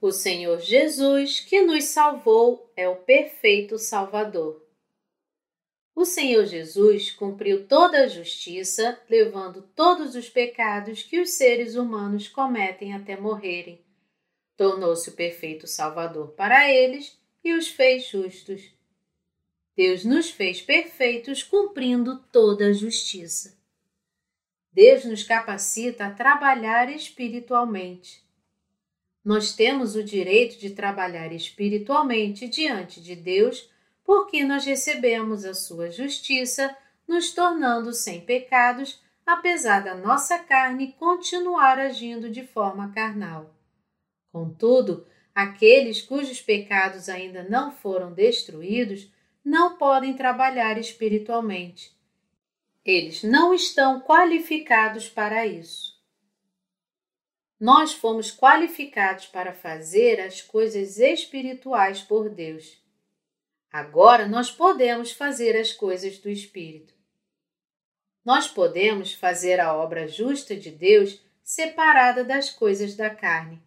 O 0.00 0.12
Senhor 0.12 0.60
Jesus, 0.60 1.40
que 1.40 1.62
nos 1.62 1.84
salvou, 1.84 2.70
é 2.76 2.88
o 2.88 2.96
perfeito 2.96 3.78
Salvador. 3.78 4.63
O 5.94 6.04
Senhor 6.04 6.44
Jesus 6.44 7.12
cumpriu 7.12 7.66
toda 7.68 8.02
a 8.02 8.08
justiça, 8.08 9.00
levando 9.08 9.62
todos 9.76 10.16
os 10.16 10.28
pecados 10.28 11.02
que 11.02 11.20
os 11.20 11.30
seres 11.30 11.76
humanos 11.76 12.28
cometem 12.28 12.92
até 12.92 13.16
morrerem. 13.16 13.80
Tornou-se 14.56 15.08
o 15.08 15.12
perfeito 15.12 15.66
Salvador 15.66 16.32
para 16.32 16.68
eles 16.70 17.16
e 17.44 17.52
os 17.52 17.68
fez 17.68 18.08
justos. 18.08 18.72
Deus 19.76 20.04
nos 20.04 20.30
fez 20.30 20.60
perfeitos 20.60 21.42
cumprindo 21.42 22.18
toda 22.32 22.66
a 22.66 22.72
justiça. 22.72 23.56
Deus 24.72 25.04
nos 25.04 25.22
capacita 25.22 26.06
a 26.06 26.10
trabalhar 26.10 26.90
espiritualmente. 26.90 28.24
Nós 29.24 29.54
temos 29.54 29.94
o 29.94 30.02
direito 30.02 30.58
de 30.58 30.70
trabalhar 30.70 31.32
espiritualmente 31.32 32.48
diante 32.48 33.00
de 33.00 33.14
Deus 33.14 33.70
porque 34.04 34.44
nós 34.44 34.64
recebemos 34.64 35.44
a 35.44 35.54
sua 35.54 35.90
justiça, 35.90 36.76
nos 37.08 37.32
tornando 37.32 37.92
sem 37.92 38.20
pecados, 38.20 39.02
apesar 39.26 39.82
da 39.82 39.94
nossa 39.94 40.38
carne 40.38 40.92
continuar 40.98 41.78
agindo 41.78 42.30
de 42.30 42.46
forma 42.46 42.92
carnal. 42.92 43.54
Contudo, 44.30 45.06
aqueles 45.34 46.02
cujos 46.02 46.40
pecados 46.40 47.08
ainda 47.08 47.42
não 47.42 47.72
foram 47.72 48.12
destruídos 48.12 49.10
não 49.44 49.76
podem 49.76 50.14
trabalhar 50.14 50.78
espiritualmente 50.78 51.94
eles 52.84 53.22
não 53.22 53.54
estão 53.54 54.00
qualificados 54.00 55.08
para 55.08 55.46
isso. 55.46 55.94
Nós 57.58 57.94
fomos 57.94 58.30
qualificados 58.30 59.26
para 59.26 59.54
fazer 59.54 60.20
as 60.20 60.42
coisas 60.42 60.98
espirituais 60.98 62.02
por 62.02 62.28
Deus. 62.28 62.83
Agora 63.74 64.28
nós 64.28 64.52
podemos 64.52 65.10
fazer 65.10 65.56
as 65.56 65.72
coisas 65.72 66.16
do 66.18 66.28
Espírito. 66.28 66.94
Nós 68.24 68.46
podemos 68.46 69.12
fazer 69.12 69.58
a 69.58 69.74
obra 69.74 70.06
justa 70.06 70.54
de 70.54 70.70
Deus 70.70 71.20
separada 71.42 72.22
das 72.22 72.50
coisas 72.50 72.94
da 72.94 73.10
carne. 73.10 73.60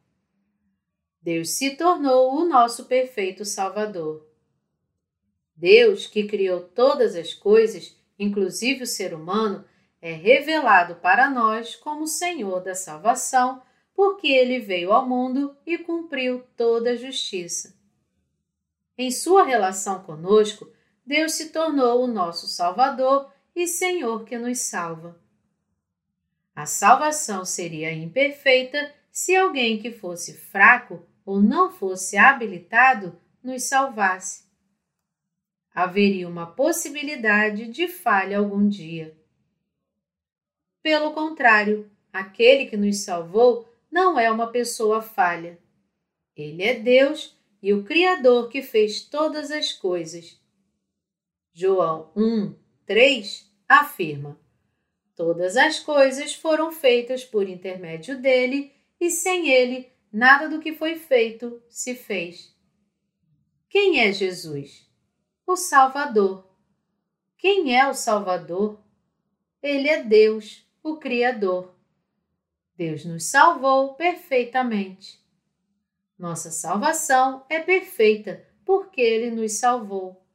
Deus 1.21 1.57
se 1.57 1.75
tornou 1.75 2.33
o 2.37 2.45
nosso 2.45 2.85
perfeito 2.85 3.43
Salvador. 3.43 4.25
Deus, 5.53 6.07
que 6.07 6.25
criou 6.25 6.61
todas 6.61 7.13
as 7.13 7.33
coisas, 7.33 7.93
inclusive 8.17 8.83
o 8.83 8.87
ser 8.87 9.13
humano, 9.13 9.65
é 10.01 10.13
revelado 10.13 10.95
para 11.01 11.29
nós 11.29 11.75
como 11.75 12.07
Senhor 12.07 12.63
da 12.63 12.75
salvação, 12.75 13.61
porque 13.93 14.29
ele 14.29 14.57
veio 14.57 14.93
ao 14.93 15.05
mundo 15.05 15.57
e 15.65 15.77
cumpriu 15.77 16.45
toda 16.55 16.91
a 16.91 16.95
justiça. 16.95 17.76
Em 18.97 19.11
sua 19.11 19.43
relação 19.43 20.03
conosco, 20.03 20.71
Deus 21.05 21.33
se 21.33 21.49
tornou 21.49 22.03
o 22.03 22.07
nosso 22.07 22.47
Salvador 22.47 23.31
e 23.55 23.67
Senhor 23.67 24.25
que 24.25 24.37
nos 24.37 24.59
salva. 24.59 25.21
A 26.55 26.65
salvação 26.65 27.45
seria 27.45 27.93
imperfeita 27.93 28.91
se 29.11 29.35
alguém 29.35 29.79
que 29.79 29.91
fosse 29.91 30.33
fraco 30.33 31.05
ou 31.23 31.39
não 31.39 31.71
fosse 31.71 32.17
habilitado 32.17 33.19
nos 33.43 33.63
salvasse. 33.63 34.47
Haveria 35.73 36.27
uma 36.27 36.47
possibilidade 36.47 37.67
de 37.67 37.87
falha 37.87 38.39
algum 38.39 38.67
dia. 38.67 39.15
Pelo 40.81 41.13
contrário, 41.13 41.91
aquele 42.11 42.65
que 42.65 42.75
nos 42.75 43.03
salvou 43.03 43.69
não 43.91 44.19
é 44.19 44.31
uma 44.31 44.47
pessoa 44.47 45.03
falha. 45.03 45.59
Ele 46.35 46.63
é 46.63 46.73
Deus 46.73 47.36
e 47.67 47.73
o 47.73 47.83
Criador 47.83 48.47
que 48.47 48.61
fez 48.61 49.01
todas 49.01 49.51
as 49.51 49.73
coisas. 49.73 50.39
João 51.51 52.13
1, 52.15 52.55
3 52.85 53.51
afirma: 53.67 54.39
Todas 55.13 55.57
as 55.57 55.77
coisas 55.77 56.33
foram 56.33 56.71
feitas 56.71 57.25
por 57.25 57.45
intermédio 57.45 58.21
dele, 58.21 58.71
e 58.97 59.11
sem 59.11 59.49
ele, 59.49 59.91
nada 60.09 60.47
do 60.47 60.61
que 60.61 60.75
foi 60.75 60.95
feito 60.95 61.61
se 61.67 61.93
fez. 61.93 62.55
Quem 63.69 63.99
é 63.99 64.13
Jesus? 64.13 64.89
O 65.45 65.57
Salvador. 65.57 66.49
Quem 67.37 67.77
é 67.77 67.85
o 67.89 67.93
Salvador? 67.93 68.79
Ele 69.61 69.89
é 69.89 70.01
Deus 70.01 70.65
o 70.81 70.95
Criador. 70.95 71.75
Deus 72.77 73.03
nos 73.03 73.25
salvou 73.25 73.93
perfeitamente. 73.95 75.19
Nossa 76.17 76.51
salvação 76.51 77.45
é 77.49 77.59
perfeita 77.59 78.45
porque 78.65 79.01
Ele 79.01 79.31
nos 79.31 79.53
salvou. 79.53 80.25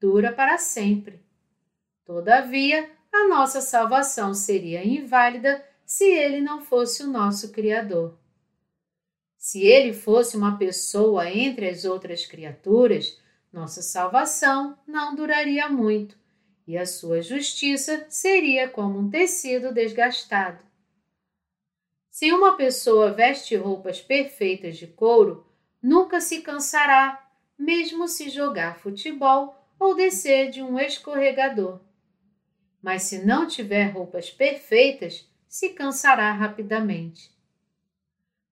Dura 0.00 0.32
para 0.32 0.56
sempre. 0.58 1.20
Todavia, 2.04 2.90
a 3.12 3.28
nossa 3.28 3.60
salvação 3.60 4.32
seria 4.32 4.86
inválida 4.86 5.64
se 5.84 6.04
Ele 6.04 6.40
não 6.40 6.62
fosse 6.62 7.02
o 7.02 7.10
nosso 7.10 7.50
Criador. 7.52 8.16
Se 9.36 9.62
Ele 9.62 9.92
fosse 9.92 10.36
uma 10.36 10.56
pessoa 10.56 11.28
entre 11.28 11.68
as 11.68 11.84
outras 11.84 12.24
criaturas, 12.24 13.20
nossa 13.52 13.82
salvação 13.82 14.78
não 14.86 15.14
duraria 15.14 15.68
muito 15.68 16.20
e 16.70 16.78
a 16.78 16.86
sua 16.86 17.20
justiça 17.20 18.06
seria 18.08 18.68
como 18.68 18.96
um 18.96 19.10
tecido 19.10 19.74
desgastado. 19.74 20.69
Se 22.20 22.30
uma 22.34 22.54
pessoa 22.54 23.12
veste 23.12 23.56
roupas 23.56 23.98
perfeitas 23.98 24.76
de 24.76 24.86
couro, 24.86 25.46
nunca 25.82 26.20
se 26.20 26.42
cansará, 26.42 27.26
mesmo 27.58 28.06
se 28.06 28.28
jogar 28.28 28.78
futebol 28.78 29.56
ou 29.78 29.94
descer 29.94 30.50
de 30.50 30.60
um 30.62 30.78
escorregador. 30.78 31.80
Mas 32.82 33.04
se 33.04 33.24
não 33.24 33.46
tiver 33.46 33.84
roupas 33.84 34.28
perfeitas, 34.28 35.26
se 35.48 35.70
cansará 35.70 36.30
rapidamente. 36.30 37.30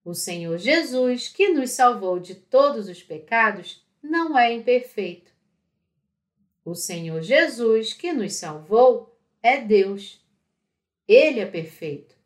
O 0.03 0.15
Senhor 0.15 0.57
Jesus, 0.57 1.27
que 1.27 1.49
nos 1.49 1.69
salvou 1.69 2.19
de 2.19 2.33
todos 2.33 2.89
os 2.89 3.03
pecados, 3.03 3.85
não 4.01 4.35
é 4.35 4.51
imperfeito. 4.51 5.31
O 6.65 6.73
Senhor 6.73 7.21
Jesus, 7.21 7.93
que 7.93 8.11
nos 8.13 8.33
salvou, 8.33 9.15
é 9.43 9.61
Deus. 9.61 10.19
Ele 11.07 11.39
é 11.39 11.45
perfeito. 11.45 12.17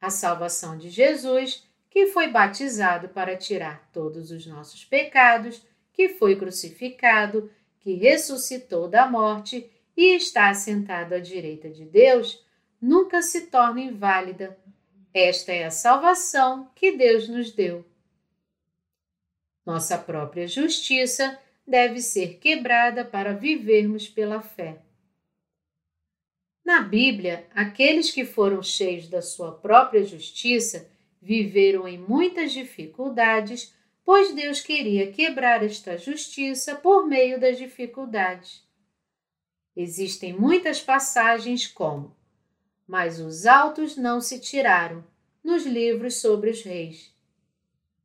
A 0.00 0.10
salvação 0.10 0.78
de 0.78 0.90
Jesus, 0.90 1.66
que 1.90 2.06
foi 2.08 2.28
batizado 2.28 3.08
para 3.08 3.36
tirar 3.36 3.88
todos 3.92 4.30
os 4.30 4.46
nossos 4.46 4.84
pecados, 4.84 5.62
que 5.92 6.10
foi 6.10 6.36
crucificado, 6.36 7.50
que 7.80 7.94
ressuscitou 7.94 8.88
da 8.88 9.08
morte 9.08 9.68
e 9.96 10.14
está 10.14 10.48
assentado 10.48 11.14
à 11.14 11.18
direita 11.18 11.68
de 11.68 11.84
Deus, 11.84 12.44
nunca 12.80 13.20
se 13.22 13.46
torna 13.48 13.80
inválida. 13.80 14.56
Esta 15.12 15.52
é 15.52 15.64
a 15.64 15.70
salvação 15.70 16.70
que 16.74 16.96
Deus 16.96 17.28
nos 17.28 17.50
deu. 17.50 17.84
Nossa 19.66 19.98
própria 19.98 20.46
justiça 20.46 21.38
deve 21.66 22.00
ser 22.00 22.38
quebrada 22.38 23.04
para 23.04 23.34
vivermos 23.34 24.08
pela 24.08 24.40
fé. 24.40 24.78
Na 26.68 26.82
Bíblia, 26.82 27.46
aqueles 27.54 28.10
que 28.10 28.26
foram 28.26 28.62
cheios 28.62 29.08
da 29.08 29.22
sua 29.22 29.52
própria 29.52 30.04
justiça 30.04 30.86
viveram 31.18 31.88
em 31.88 31.96
muitas 31.96 32.52
dificuldades, 32.52 33.74
pois 34.04 34.34
Deus 34.34 34.60
queria 34.60 35.10
quebrar 35.10 35.64
esta 35.64 35.96
justiça 35.96 36.74
por 36.74 37.06
meio 37.06 37.40
das 37.40 37.56
dificuldades. 37.56 38.62
Existem 39.74 40.34
muitas 40.34 40.78
passagens 40.78 41.66
como: 41.66 42.14
Mas 42.86 43.18
os 43.18 43.46
altos 43.46 43.96
não 43.96 44.20
se 44.20 44.38
tiraram, 44.38 45.02
nos 45.42 45.64
livros 45.64 46.20
sobre 46.20 46.50
os 46.50 46.62
reis 46.62 47.16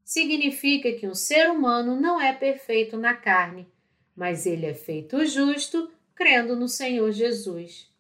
significa 0.06 0.94
que 0.94 1.06
um 1.06 1.16
ser 1.16 1.50
humano 1.52 2.00
não 2.00 2.22
é 2.22 2.32
perfeito 2.32 2.96
na 2.96 3.14
carne, 3.14 3.68
mas 4.16 4.46
ele 4.46 4.66
é 4.66 4.74
feito 4.74 5.26
justo 5.26 5.92
crendo 6.16 6.56
no 6.56 6.70
Senhor 6.70 7.12
Jesus. 7.12 7.93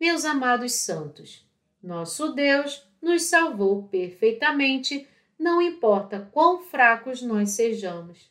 Meus 0.00 0.24
amados 0.24 0.72
santos, 0.72 1.46
nosso 1.82 2.32
Deus 2.32 2.88
nos 3.02 3.24
salvou 3.24 3.82
perfeitamente, 3.88 5.06
não 5.38 5.60
importa 5.60 6.26
quão 6.32 6.62
fracos 6.62 7.20
nós 7.20 7.50
sejamos. 7.50 8.30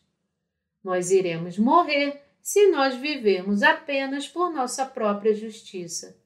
Nós 0.84 1.12
iremos 1.12 1.60
morrer 1.60 2.24
se 2.42 2.72
nós 2.72 2.96
vivermos 2.96 3.62
apenas 3.62 4.28
por 4.28 4.52
nossa 4.52 4.84
própria 4.84 5.36
justiça. 5.36 6.20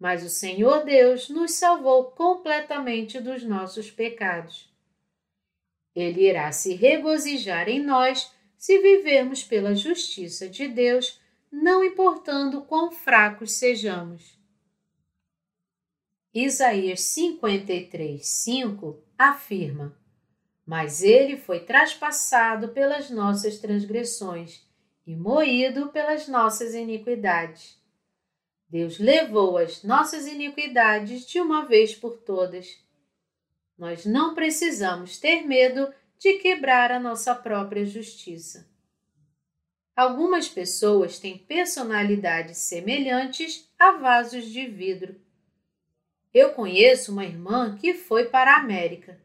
Mas 0.00 0.24
o 0.24 0.28
Senhor 0.28 0.84
Deus 0.84 1.28
nos 1.28 1.52
salvou 1.52 2.06
completamente 2.06 3.20
dos 3.20 3.44
nossos 3.44 3.88
pecados. 3.88 4.68
Ele 5.94 6.28
irá 6.28 6.50
se 6.50 6.74
regozijar 6.74 7.68
em 7.68 7.80
nós 7.80 8.32
se 8.58 8.80
vivermos 8.80 9.44
pela 9.44 9.76
justiça 9.76 10.48
de 10.48 10.66
Deus, 10.66 11.20
não 11.52 11.84
importando 11.84 12.62
quão 12.62 12.90
fracos 12.90 13.52
sejamos. 13.52 14.39
Isaías 16.32 17.00
53, 17.00 18.26
5 18.26 19.02
afirma: 19.18 19.96
Mas 20.64 21.02
ele 21.02 21.36
foi 21.36 21.60
traspassado 21.60 22.68
pelas 22.68 23.10
nossas 23.10 23.58
transgressões 23.58 24.62
e 25.06 25.16
moído 25.16 25.88
pelas 25.88 26.28
nossas 26.28 26.74
iniquidades. 26.74 27.78
Deus 28.68 28.98
levou 28.98 29.58
as 29.58 29.82
nossas 29.82 30.26
iniquidades 30.26 31.26
de 31.26 31.40
uma 31.40 31.64
vez 31.64 31.94
por 31.94 32.18
todas 32.18 32.78
nós 33.80 34.04
não 34.04 34.34
precisamos 34.34 35.18
ter 35.18 35.46
medo 35.46 35.90
de 36.18 36.34
quebrar 36.34 36.92
a 36.92 37.00
nossa 37.00 37.34
própria 37.34 37.86
justiça. 37.86 38.68
Algumas 39.96 40.50
pessoas 40.50 41.18
têm 41.18 41.38
personalidades 41.38 42.58
semelhantes 42.58 43.72
a 43.78 43.92
vasos 43.92 44.44
de 44.44 44.66
vidro. 44.66 45.18
Eu 46.32 46.52
conheço 46.52 47.10
uma 47.12 47.24
irmã 47.24 47.76
que 47.76 47.94
foi 47.94 48.26
para 48.26 48.54
a 48.54 48.60
América. 48.60 49.20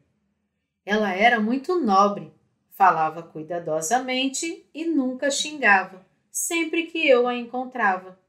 Ela 0.83 1.13
era 1.13 1.39
muito 1.39 1.79
nobre, 1.79 2.33
falava 2.71 3.21
cuidadosamente 3.21 4.67
e 4.73 4.85
nunca 4.85 5.29
xingava, 5.29 6.05
sempre 6.31 6.87
que 6.87 7.07
eu 7.07 7.27
a 7.27 7.35
encontrava. 7.35 8.19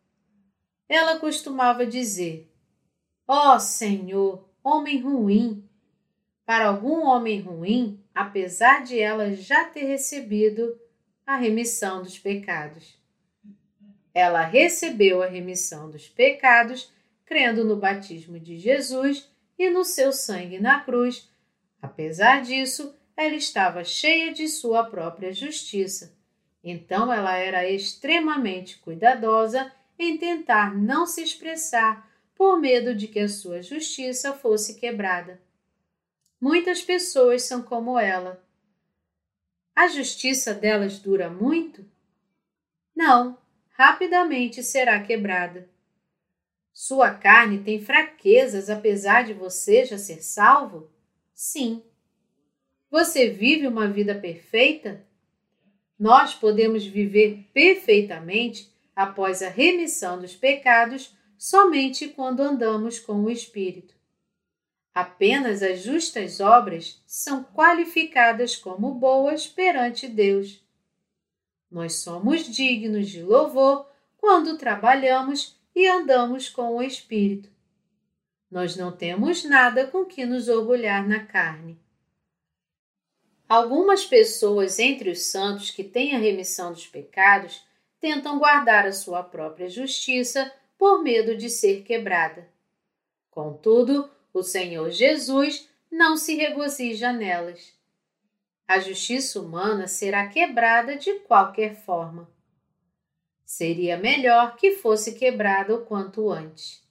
Ela 0.89 1.19
costumava 1.19 1.87
dizer: 1.87 2.53
Ó 3.27 3.55
oh, 3.55 3.61
Senhor, 3.61 4.49
homem 4.63 5.01
ruim, 5.01 5.67
para 6.45 6.69
algum 6.69 7.07
homem 7.07 7.41
ruim, 7.41 8.05
apesar 8.15 8.85
de 8.85 8.99
ela 8.99 9.33
já 9.33 9.65
ter 9.65 9.85
recebido 9.85 10.79
a 11.27 11.37
remissão 11.37 12.03
dos 12.03 12.19
pecados. 12.19 12.97
Ela 14.15 14.43
recebeu 14.43 15.23
a 15.23 15.27
remissão 15.27 15.91
dos 15.91 16.09
pecados 16.09 16.91
crendo 17.27 17.65
no 17.65 17.77
batismo 17.77 18.41
de 18.41 18.57
Jesus 18.59 19.29
e 19.59 19.69
no 19.69 19.85
seu 19.85 20.13
sangue 20.13 20.59
na 20.59 20.81
cruz. 20.81 21.29
Apesar 21.83 22.41
disso, 22.41 22.95
ela 23.15 23.35
estava 23.35 23.85
cheia 23.85 24.33
de 24.33 24.49
sua 24.49 24.85
própria 24.85 25.33
justiça. 25.33 26.17
Então 26.65 27.13
ela 27.13 27.37
era 27.37 27.69
extremamente 27.69 28.79
cuidadosa 28.79 29.71
em 29.99 30.17
tentar 30.17 30.75
não 30.75 31.07
se 31.07 31.23
expressar 31.23 32.11
por 32.35 32.59
medo 32.59 32.95
de 32.95 33.09
que 33.09 33.21
a 33.21 33.29
sua 33.29 33.61
justiça 33.61 34.33
fosse 34.33 34.81
quebrada. 34.81 35.41
Muitas 36.41 36.83
pessoas 36.83 37.43
são 37.43 37.63
como 37.63 37.99
ela, 37.99 38.43
a 39.77 39.89
justiça 39.89 40.55
delas 40.55 40.99
dura 40.99 41.29
muito? 41.29 41.85
Não, 42.95 43.37
rapidamente 43.73 44.63
será 44.63 44.99
quebrada. 45.03 45.69
Sua 46.79 47.11
carne 47.11 47.61
tem 47.61 47.81
fraquezas 47.81 48.69
apesar 48.69 49.25
de 49.25 49.33
você 49.33 49.87
já 49.87 49.97
ser 49.97 50.23
salvo? 50.23 50.91
Sim. 51.33 51.83
Você 52.91 53.31
vive 53.31 53.67
uma 53.67 53.89
vida 53.89 54.15
perfeita? 54.15 55.03
Nós 55.99 56.35
podemos 56.35 56.85
viver 56.85 57.49
perfeitamente 57.55 58.71
após 58.95 59.41
a 59.41 59.49
remissão 59.49 60.21
dos 60.21 60.37
pecados 60.37 61.17
somente 61.39 62.09
quando 62.09 62.41
andamos 62.41 62.99
com 62.99 63.25
o 63.25 63.31
Espírito. 63.31 63.95
Apenas 64.93 65.63
as 65.63 65.81
justas 65.81 66.41
obras 66.41 67.03
são 67.07 67.43
qualificadas 67.43 68.55
como 68.55 68.93
boas 68.93 69.47
perante 69.47 70.07
Deus. 70.07 70.63
Nós 71.71 71.95
somos 71.95 72.45
dignos 72.45 73.09
de 73.09 73.23
louvor 73.23 73.91
quando 74.19 74.59
trabalhamos 74.59 75.56
e 75.77 75.87
andamos 75.87 76.49
com 76.49 76.75
o 76.75 76.83
Espírito. 76.83 77.51
Nós 78.51 78.75
não 78.77 78.91
temos 78.91 79.45
nada 79.45 79.87
com 79.87 80.07
que 80.07 80.25
nos 80.25 80.49
orgulhar 80.49 81.07
na 81.07 81.27
carne. 81.27 81.79
Algumas 83.47 84.07
pessoas 84.07 84.79
entre 84.79 85.11
os 85.11 85.27
santos 85.27 85.71
que 85.71 85.85
têm 85.85 86.17
a 86.17 86.19
remissão 86.19 86.73
dos 86.73 86.87
pecados 86.87 87.63
tentam 88.01 88.39
guardar 88.39 88.87
a 88.87 88.93
sua 88.93 89.23
própria 89.23 89.69
justiça 89.69 90.51
por 90.79 91.03
medo 91.03 91.37
de 91.37 91.51
ser 91.51 91.83
quebrada. 91.83 92.49
Contudo, 93.31 94.11
o 94.33 94.43
Senhor 94.43 94.91
Jesus 94.91 95.69
não 95.91 96.17
se 96.17 96.37
regozija 96.37 97.13
nelas. 97.13 97.75
A 98.67 98.79
justiça 98.79 99.39
humana 99.41 99.87
será 99.87 100.27
quebrada 100.29 100.97
de 100.97 101.21
qualquer 101.21 101.77
forma. 101.77 102.35
Seria 103.47 103.97
melhor 103.97 104.57
que 104.57 104.73
fosse 104.73 105.15
quebrada 105.15 105.73
o 105.73 105.87
quanto 105.87 106.33
antes. 106.33 106.83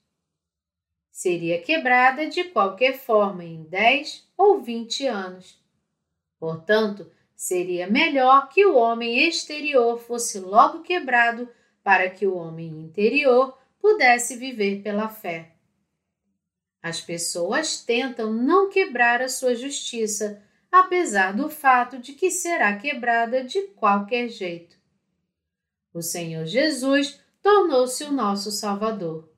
Seria 1.11 1.61
quebrada 1.61 2.27
de 2.27 2.45
qualquer 2.45 2.97
forma 2.97 3.43
em 3.43 3.63
10 3.63 4.25
ou 4.37 4.61
20 4.61 5.05
anos. 5.05 5.61
Portanto, 6.39 7.11
seria 7.35 7.87
melhor 7.87 8.47
que 8.47 8.65
o 8.65 8.77
homem 8.77 9.27
exterior 9.27 9.99
fosse 9.99 10.39
logo 10.39 10.81
quebrado 10.81 11.49
para 11.83 12.09
que 12.09 12.25
o 12.25 12.37
homem 12.37 12.69
interior 12.69 13.57
pudesse 13.77 14.37
viver 14.37 14.81
pela 14.81 15.09
fé. 15.09 15.51
As 16.81 17.01
pessoas 17.01 17.83
tentam 17.83 18.31
não 18.31 18.69
quebrar 18.69 19.21
a 19.21 19.27
sua 19.27 19.55
justiça, 19.55 20.41
apesar 20.71 21.33
do 21.35 21.49
fato 21.49 21.97
de 21.97 22.13
que 22.13 22.31
será 22.31 22.77
quebrada 22.77 23.43
de 23.43 23.61
qualquer 23.73 24.29
jeito. 24.29 24.84
O 25.95 26.01
Senhor 26.01 26.45
Jesus 26.45 27.21
tornou-se 27.41 28.03
o 28.03 28.12
nosso 28.12 28.51
Salvador. 28.51 29.29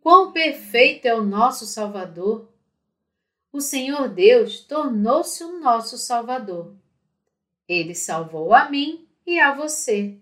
Quão 0.00 0.30
perfeito 0.30 1.06
é 1.06 1.12
o 1.12 1.24
nosso 1.24 1.66
Salvador! 1.66 2.48
O 3.52 3.60
Senhor 3.60 4.08
Deus 4.08 4.60
tornou-se 4.60 5.42
o 5.42 5.58
nosso 5.58 5.98
Salvador. 5.98 6.76
Ele 7.66 7.96
salvou 7.96 8.54
a 8.54 8.70
mim 8.70 9.08
e 9.26 9.40
a 9.40 9.56
você. 9.56 10.16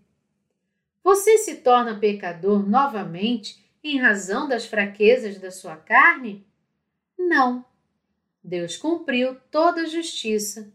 Você 1.02 1.36
se 1.36 1.56
torna 1.56 1.98
pecador 1.98 2.66
novamente 2.66 3.62
em 3.84 4.00
razão 4.00 4.48
das 4.48 4.64
fraquezas 4.64 5.38
da 5.38 5.50
sua 5.50 5.76
carne? 5.76 6.42
Não. 7.18 7.62
Deus 8.42 8.78
cumpriu 8.78 9.38
toda 9.50 9.82
a 9.82 9.86
justiça. 9.86 10.72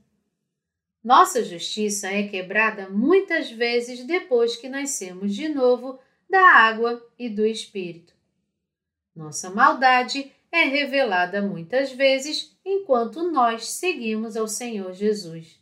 Nossa 1.03 1.43
justiça 1.43 2.09
é 2.09 2.27
quebrada 2.27 2.89
muitas 2.89 3.49
vezes 3.49 4.03
depois 4.03 4.55
que 4.55 4.67
nascemos 4.67 5.33
de 5.33 5.47
novo 5.47 5.99
da 6.29 6.41
água 6.41 7.01
e 7.17 7.29
do 7.29 7.45
Espírito. 7.45 8.13
Nossa 9.15 9.49
maldade 9.49 10.31
é 10.51 10.63
revelada 10.63 11.41
muitas 11.41 11.91
vezes 11.91 12.55
enquanto 12.65 13.31
nós 13.31 13.69
seguimos 13.69 14.35
ao 14.35 14.47
Senhor 14.47 14.93
Jesus. 14.93 15.59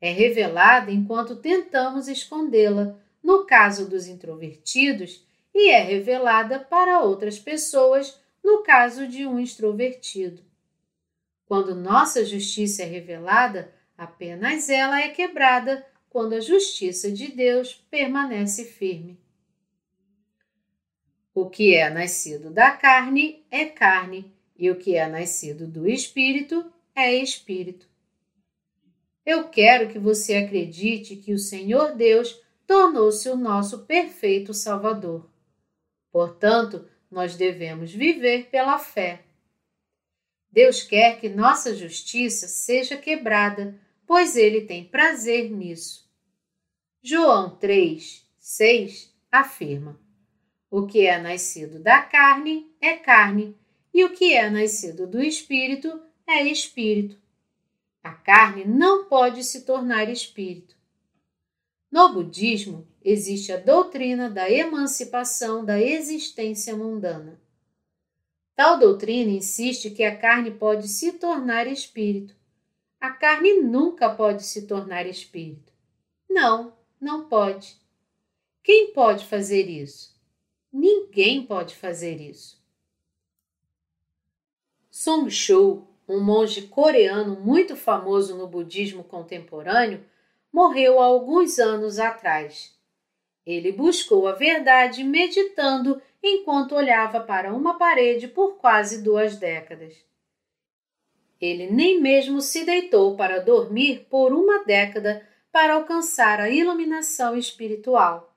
É 0.00 0.10
revelada 0.10 0.90
enquanto 0.90 1.36
tentamos 1.36 2.08
escondê-la 2.08 2.98
no 3.22 3.44
caso 3.44 3.88
dos 3.88 4.06
introvertidos, 4.08 5.24
e 5.54 5.70
é 5.70 5.80
revelada 5.82 6.58
para 6.58 7.00
outras 7.00 7.38
pessoas 7.38 8.20
no 8.42 8.62
caso 8.62 9.06
de 9.06 9.26
um 9.26 9.38
extrovertido. 9.38 10.42
Quando 11.44 11.74
nossa 11.74 12.24
justiça 12.24 12.82
é 12.82 12.86
revelada, 12.86 13.72
apenas 14.02 14.68
ela 14.68 15.00
é 15.00 15.08
quebrada 15.08 15.86
quando 16.10 16.34
a 16.34 16.40
justiça 16.40 17.10
de 17.10 17.28
Deus 17.28 17.74
permanece 17.90 18.64
firme. 18.64 19.18
O 21.34 21.48
que 21.48 21.74
é 21.74 21.88
nascido 21.88 22.50
da 22.50 22.72
carne 22.72 23.44
é 23.50 23.64
carne, 23.64 24.30
e 24.56 24.70
o 24.70 24.76
que 24.76 24.96
é 24.96 25.08
nascido 25.08 25.66
do 25.66 25.88
espírito 25.88 26.70
é 26.94 27.14
espírito. 27.14 27.88
Eu 29.24 29.48
quero 29.48 29.88
que 29.88 29.98
você 29.98 30.34
acredite 30.34 31.16
que 31.16 31.32
o 31.32 31.38
Senhor 31.38 31.94
Deus 31.94 32.38
tornou-se 32.66 33.28
o 33.28 33.36
nosso 33.36 33.86
perfeito 33.86 34.52
Salvador. 34.52 35.30
Portanto, 36.10 36.86
nós 37.10 37.36
devemos 37.36 37.92
viver 37.92 38.48
pela 38.50 38.78
fé. 38.78 39.22
Deus 40.50 40.82
quer 40.82 41.18
que 41.18 41.30
nossa 41.30 41.74
justiça 41.74 42.46
seja 42.46 42.96
quebrada, 42.96 43.80
pois 44.12 44.36
Ele 44.36 44.60
tem 44.60 44.84
prazer 44.84 45.50
nisso. 45.50 46.06
João 47.02 47.56
3, 47.56 48.22
6 48.38 49.10
afirma: 49.30 49.98
O 50.70 50.86
que 50.86 51.06
é 51.06 51.18
nascido 51.18 51.78
da 51.78 52.02
carne 52.02 52.70
é 52.78 52.94
carne, 52.94 53.56
e 53.94 54.04
o 54.04 54.10
que 54.12 54.34
é 54.34 54.50
nascido 54.50 55.06
do 55.06 55.22
espírito 55.22 55.98
é 56.26 56.42
espírito. 56.42 57.16
A 58.04 58.12
carne 58.12 58.66
não 58.66 59.06
pode 59.06 59.42
se 59.44 59.62
tornar 59.62 60.10
espírito. 60.10 60.76
No 61.90 62.12
budismo, 62.12 62.86
existe 63.02 63.50
a 63.50 63.56
doutrina 63.56 64.28
da 64.28 64.50
emancipação 64.50 65.64
da 65.64 65.80
existência 65.80 66.76
mundana. 66.76 67.40
Tal 68.54 68.78
doutrina 68.78 69.30
insiste 69.30 69.88
que 69.88 70.04
a 70.04 70.14
carne 70.14 70.50
pode 70.50 70.86
se 70.86 71.12
tornar 71.12 71.66
espírito. 71.66 72.41
A 73.02 73.10
carne 73.10 73.54
nunca 73.54 74.08
pode 74.14 74.44
se 74.44 74.64
tornar 74.64 75.08
espírito. 75.08 75.72
Não, 76.30 76.72
não 77.00 77.24
pode. 77.24 77.76
Quem 78.62 78.92
pode 78.92 79.26
fazer 79.26 79.68
isso? 79.68 80.14
Ninguém 80.72 81.44
pode 81.44 81.74
fazer 81.74 82.20
isso. 82.20 82.62
Song 84.88 85.28
Shou, 85.28 85.84
um 86.08 86.20
monge 86.20 86.68
coreano 86.68 87.34
muito 87.40 87.74
famoso 87.74 88.36
no 88.36 88.46
budismo 88.46 89.02
contemporâneo, 89.02 90.06
morreu 90.52 91.00
há 91.00 91.04
alguns 91.06 91.58
anos 91.58 91.98
atrás. 91.98 92.72
Ele 93.44 93.72
buscou 93.72 94.28
a 94.28 94.32
verdade 94.32 95.02
meditando 95.02 96.00
enquanto 96.22 96.76
olhava 96.76 97.18
para 97.18 97.52
uma 97.52 97.76
parede 97.76 98.28
por 98.28 98.58
quase 98.58 99.02
duas 99.02 99.36
décadas. 99.36 100.11
Ele 101.42 101.68
nem 101.68 102.00
mesmo 102.00 102.40
se 102.40 102.64
deitou 102.64 103.16
para 103.16 103.40
dormir 103.40 104.06
por 104.08 104.32
uma 104.32 104.62
década 104.62 105.26
para 105.50 105.74
alcançar 105.74 106.38
a 106.38 106.48
iluminação 106.48 107.36
espiritual. 107.36 108.32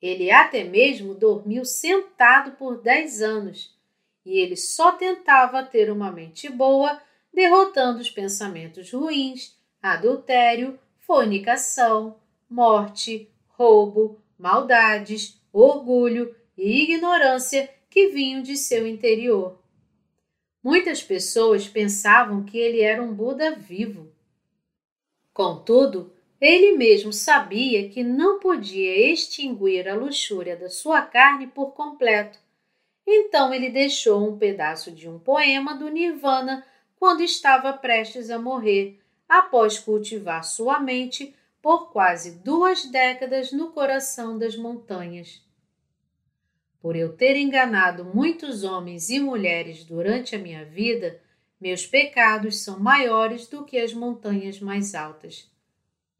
Ele 0.00 0.30
até 0.30 0.64
mesmo 0.64 1.14
dormiu 1.14 1.66
sentado 1.66 2.52
por 2.52 2.80
dez 2.80 3.20
anos 3.20 3.78
e 4.24 4.38
ele 4.38 4.56
só 4.56 4.92
tentava 4.92 5.62
ter 5.62 5.90
uma 5.90 6.10
mente 6.10 6.48
boa, 6.48 6.98
derrotando 7.30 8.00
os 8.00 8.08
pensamentos 8.08 8.90
ruins, 8.90 9.54
adultério, 9.82 10.78
fornicação, 11.00 12.16
morte, 12.48 13.28
roubo, 13.48 14.18
maldades, 14.38 15.38
orgulho 15.52 16.34
e 16.56 16.84
ignorância 16.84 17.68
que 17.90 18.08
vinham 18.08 18.40
de 18.40 18.56
seu 18.56 18.86
interior. 18.86 19.62
Muitas 20.64 21.02
pessoas 21.02 21.68
pensavam 21.68 22.42
que 22.42 22.56
ele 22.56 22.80
era 22.80 23.02
um 23.02 23.12
Buda 23.12 23.54
vivo. 23.54 24.10
Contudo, 25.30 26.10
ele 26.40 26.74
mesmo 26.74 27.12
sabia 27.12 27.90
que 27.90 28.02
não 28.02 28.40
podia 28.40 29.12
extinguir 29.12 29.86
a 29.86 29.94
luxúria 29.94 30.56
da 30.56 30.70
sua 30.70 31.02
carne 31.02 31.46
por 31.46 31.72
completo. 31.72 32.38
Então 33.06 33.52
ele 33.52 33.68
deixou 33.68 34.26
um 34.26 34.38
pedaço 34.38 34.90
de 34.90 35.06
um 35.06 35.18
poema 35.18 35.74
do 35.74 35.90
Nirvana 35.90 36.64
quando 36.98 37.22
estava 37.22 37.74
prestes 37.74 38.30
a 38.30 38.38
morrer, 38.38 38.98
após 39.28 39.78
cultivar 39.78 40.42
sua 40.44 40.80
mente 40.80 41.34
por 41.60 41.92
quase 41.92 42.38
duas 42.38 42.86
décadas 42.86 43.52
no 43.52 43.70
coração 43.70 44.38
das 44.38 44.56
montanhas. 44.56 45.42
Por 46.84 46.96
eu 46.96 47.16
ter 47.16 47.34
enganado 47.34 48.04
muitos 48.04 48.62
homens 48.62 49.08
e 49.08 49.18
mulheres 49.18 49.84
durante 49.84 50.36
a 50.36 50.38
minha 50.38 50.66
vida, 50.66 51.18
meus 51.58 51.86
pecados 51.86 52.62
são 52.62 52.78
maiores 52.78 53.46
do 53.46 53.64
que 53.64 53.78
as 53.78 53.94
montanhas 53.94 54.60
mais 54.60 54.94
altas. 54.94 55.50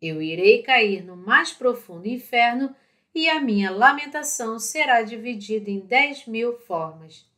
Eu 0.01 0.23
irei 0.23 0.63
cair 0.63 1.05
no 1.05 1.19
mais 1.19 1.53
profundo 1.53 2.09
inferno 2.09 2.75
e 3.15 3.29
a 3.29 3.43
minha 3.43 3.71
lamentação 3.71 4.59
será 4.59 5.03
dividida 5.03 5.71
em 5.71 5.81
dez 5.81 6.27
mil 6.27 6.57
formas. 6.61 7.31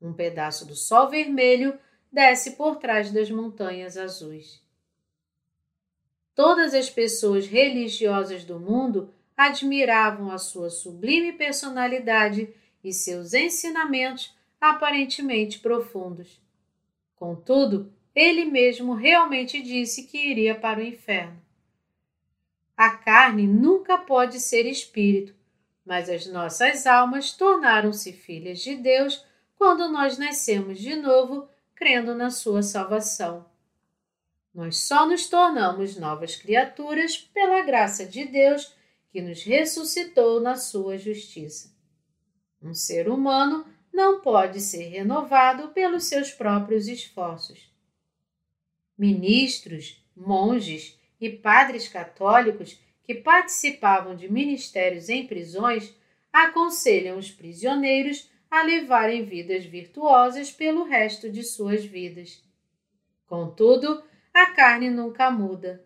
Um 0.00 0.12
pedaço 0.12 0.64
do 0.64 0.76
sol 0.76 1.10
vermelho 1.10 1.76
desce 2.12 2.52
por 2.52 2.76
trás 2.76 3.10
das 3.10 3.28
montanhas 3.28 3.96
azuis. 3.96 4.62
Todas 6.32 6.74
as 6.74 6.88
pessoas 6.88 7.44
religiosas 7.44 8.44
do 8.44 8.60
mundo 8.60 9.12
admiravam 9.46 10.30
a 10.30 10.38
sua 10.38 10.70
sublime 10.70 11.32
personalidade 11.32 12.48
e 12.82 12.92
seus 12.92 13.34
ensinamentos 13.34 14.34
aparentemente 14.60 15.58
profundos. 15.58 16.40
Contudo, 17.16 17.92
ele 18.14 18.44
mesmo 18.44 18.94
realmente 18.94 19.62
disse 19.62 20.04
que 20.04 20.18
iria 20.18 20.54
para 20.54 20.80
o 20.80 20.82
inferno. 20.82 21.40
A 22.76 22.90
carne 22.90 23.46
nunca 23.46 23.96
pode 23.98 24.40
ser 24.40 24.66
espírito, 24.66 25.34
mas 25.84 26.08
as 26.08 26.26
nossas 26.26 26.86
almas 26.86 27.32
tornaram-se 27.32 28.12
filhas 28.12 28.60
de 28.60 28.76
Deus 28.76 29.24
quando 29.56 29.88
nós 29.88 30.18
nascemos 30.18 30.78
de 30.78 30.96
novo, 30.96 31.48
crendo 31.74 32.14
na 32.14 32.30
sua 32.30 32.62
salvação. 32.62 33.46
Nós 34.54 34.78
só 34.78 35.06
nos 35.06 35.28
tornamos 35.28 35.96
novas 35.96 36.36
criaturas 36.36 37.16
pela 37.16 37.62
graça 37.62 38.04
de 38.04 38.24
Deus 38.24 38.74
que 39.12 39.20
nos 39.20 39.44
ressuscitou 39.44 40.40
na 40.40 40.56
sua 40.56 40.96
justiça. 40.96 41.70
Um 42.62 42.74
ser 42.74 43.08
humano 43.08 43.66
não 43.92 44.20
pode 44.22 44.60
ser 44.60 44.88
renovado 44.88 45.68
pelos 45.68 46.04
seus 46.04 46.30
próprios 46.30 46.88
esforços. 46.88 47.70
Ministros, 48.96 50.02
monges 50.16 50.98
e 51.20 51.28
padres 51.28 51.88
católicos 51.88 52.80
que 53.04 53.14
participavam 53.14 54.16
de 54.16 54.32
ministérios 54.32 55.08
em 55.08 55.26
prisões 55.26 55.94
aconselham 56.32 57.18
os 57.18 57.30
prisioneiros 57.30 58.30
a 58.50 58.62
levarem 58.62 59.24
vidas 59.24 59.64
virtuosas 59.64 60.50
pelo 60.50 60.84
resto 60.84 61.30
de 61.30 61.42
suas 61.42 61.84
vidas. 61.84 62.42
Contudo, 63.26 64.02
a 64.32 64.46
carne 64.52 64.88
nunca 64.88 65.30
muda. 65.30 65.84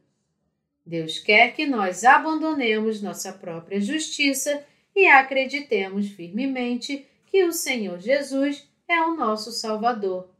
Deus 0.86 1.18
quer 1.18 1.52
que 1.52 1.66
nós 1.66 2.04
abandonemos 2.04 3.02
nossa 3.02 3.32
própria 3.32 3.80
justiça 3.80 4.64
e 4.94 5.08
acreditemos 5.08 6.08
firmemente 6.10 7.04
que 7.26 7.42
o 7.42 7.52
Senhor 7.52 7.98
Jesus 7.98 8.70
é 8.86 9.02
o 9.02 9.16
nosso 9.16 9.50
Salvador. 9.50 10.30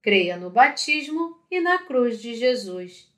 Creia 0.00 0.36
no 0.36 0.48
batismo 0.48 1.36
e 1.50 1.60
na 1.60 1.78
cruz 1.78 2.22
de 2.22 2.36
Jesus. 2.36 3.12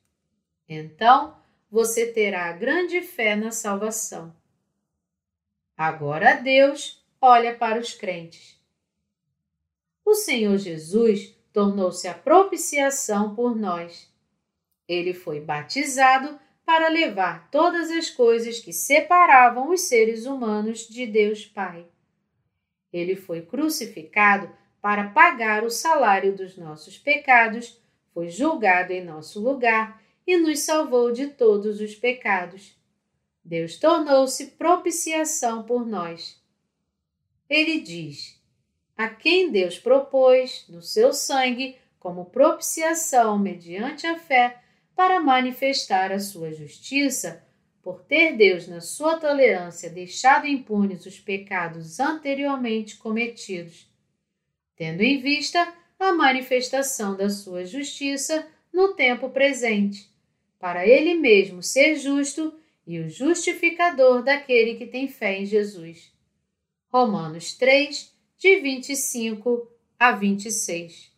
Então, 0.67 1.37
você 1.71 2.07
terá 2.07 2.51
grande 2.53 3.03
fé 3.03 3.37
na 3.37 3.51
salvação. 3.51 4.35
Agora 5.77 6.37
Deus 6.37 7.05
olha 7.21 7.55
para 7.55 7.79
os 7.79 7.93
crentes. 7.93 8.59
O 10.03 10.15
Senhor 10.15 10.57
Jesus 10.57 11.37
tornou-se 11.53 12.09
a 12.09 12.15
propiciação 12.15 13.35
por 13.35 13.55
nós. 13.55 14.11
Ele 14.89 15.13
foi 15.13 15.41
batizado 15.41 16.39
para 16.67 16.89
levar 16.89 17.49
todas 17.49 17.93
as 17.93 18.11
coisas 18.11 18.59
que 18.59 18.73
separavam 18.73 19.71
os 19.71 19.83
seres 19.83 20.27
humanos 20.27 20.81
de 20.89 21.07
Deus 21.07 21.47
Pai. 21.47 21.87
Ele 22.93 23.15
foi 23.15 23.43
crucificado 23.43 24.51
para 24.83 25.11
pagar 25.11 25.63
o 25.63 25.71
salário 25.71 26.35
dos 26.35 26.57
nossos 26.57 26.99
pecados, 26.99 27.81
foi 28.13 28.29
julgado 28.29 28.93
em 28.93 29.05
nosso 29.05 29.41
lugar 29.41 30.03
e 30.27 30.37
nos 30.37 30.59
salvou 30.61 31.13
de 31.13 31.29
todos 31.29 31.81
os 31.81 31.95
pecados. 31.95 32.77
Deus 33.45 33.77
tornou-se 33.77 34.49
propiciação 34.49 35.63
por 35.63 35.87
nós. 35.87 36.43
Ele 37.49 37.81
diz: 37.81 38.41
A 38.97 39.09
quem 39.09 39.53
Deus 39.53 39.79
propôs, 39.79 40.65
no 40.69 40.83
seu 40.83 41.13
sangue, 41.13 41.77
como 42.01 42.25
propiciação 42.25 43.39
mediante 43.39 44.05
a 44.05 44.19
fé, 44.19 44.63
para 44.97 45.21
manifestar 45.21 46.11
a 46.11 46.19
sua 46.19 46.51
justiça, 46.53 47.45
por 47.83 48.03
ter 48.03 48.35
Deus, 48.35 48.67
na 48.67 48.81
sua 48.81 49.19
tolerância, 49.19 49.91
deixado 49.91 50.47
impunes 50.47 51.05
os 51.05 51.21
pecados 51.21 52.01
anteriormente 52.01 52.97
cometidos, 52.97 53.87
tendo 54.75 55.03
em 55.03 55.21
vista 55.21 55.73
a 56.01 56.13
manifestação 56.13 57.15
da 57.15 57.29
sua 57.29 57.65
justiça 57.67 58.49
no 58.73 58.95
tempo 58.95 59.29
presente, 59.29 60.11
para 60.59 60.87
ele 60.87 61.15
mesmo 61.15 61.63
ser 61.63 61.97
justo 61.97 62.53
e 62.87 62.99
o 62.99 63.09
justificador 63.09 64.23
daquele 64.23 64.77
que 64.77 64.87
tem 64.87 65.07
fé 65.09 65.41
em 65.41 65.47
Jesus. 65.47 66.11
Romanos 66.89 67.55
3, 67.55 68.13
de 68.39 68.61
25 68.61 69.71
a 69.99 70.13
26. 70.13 71.16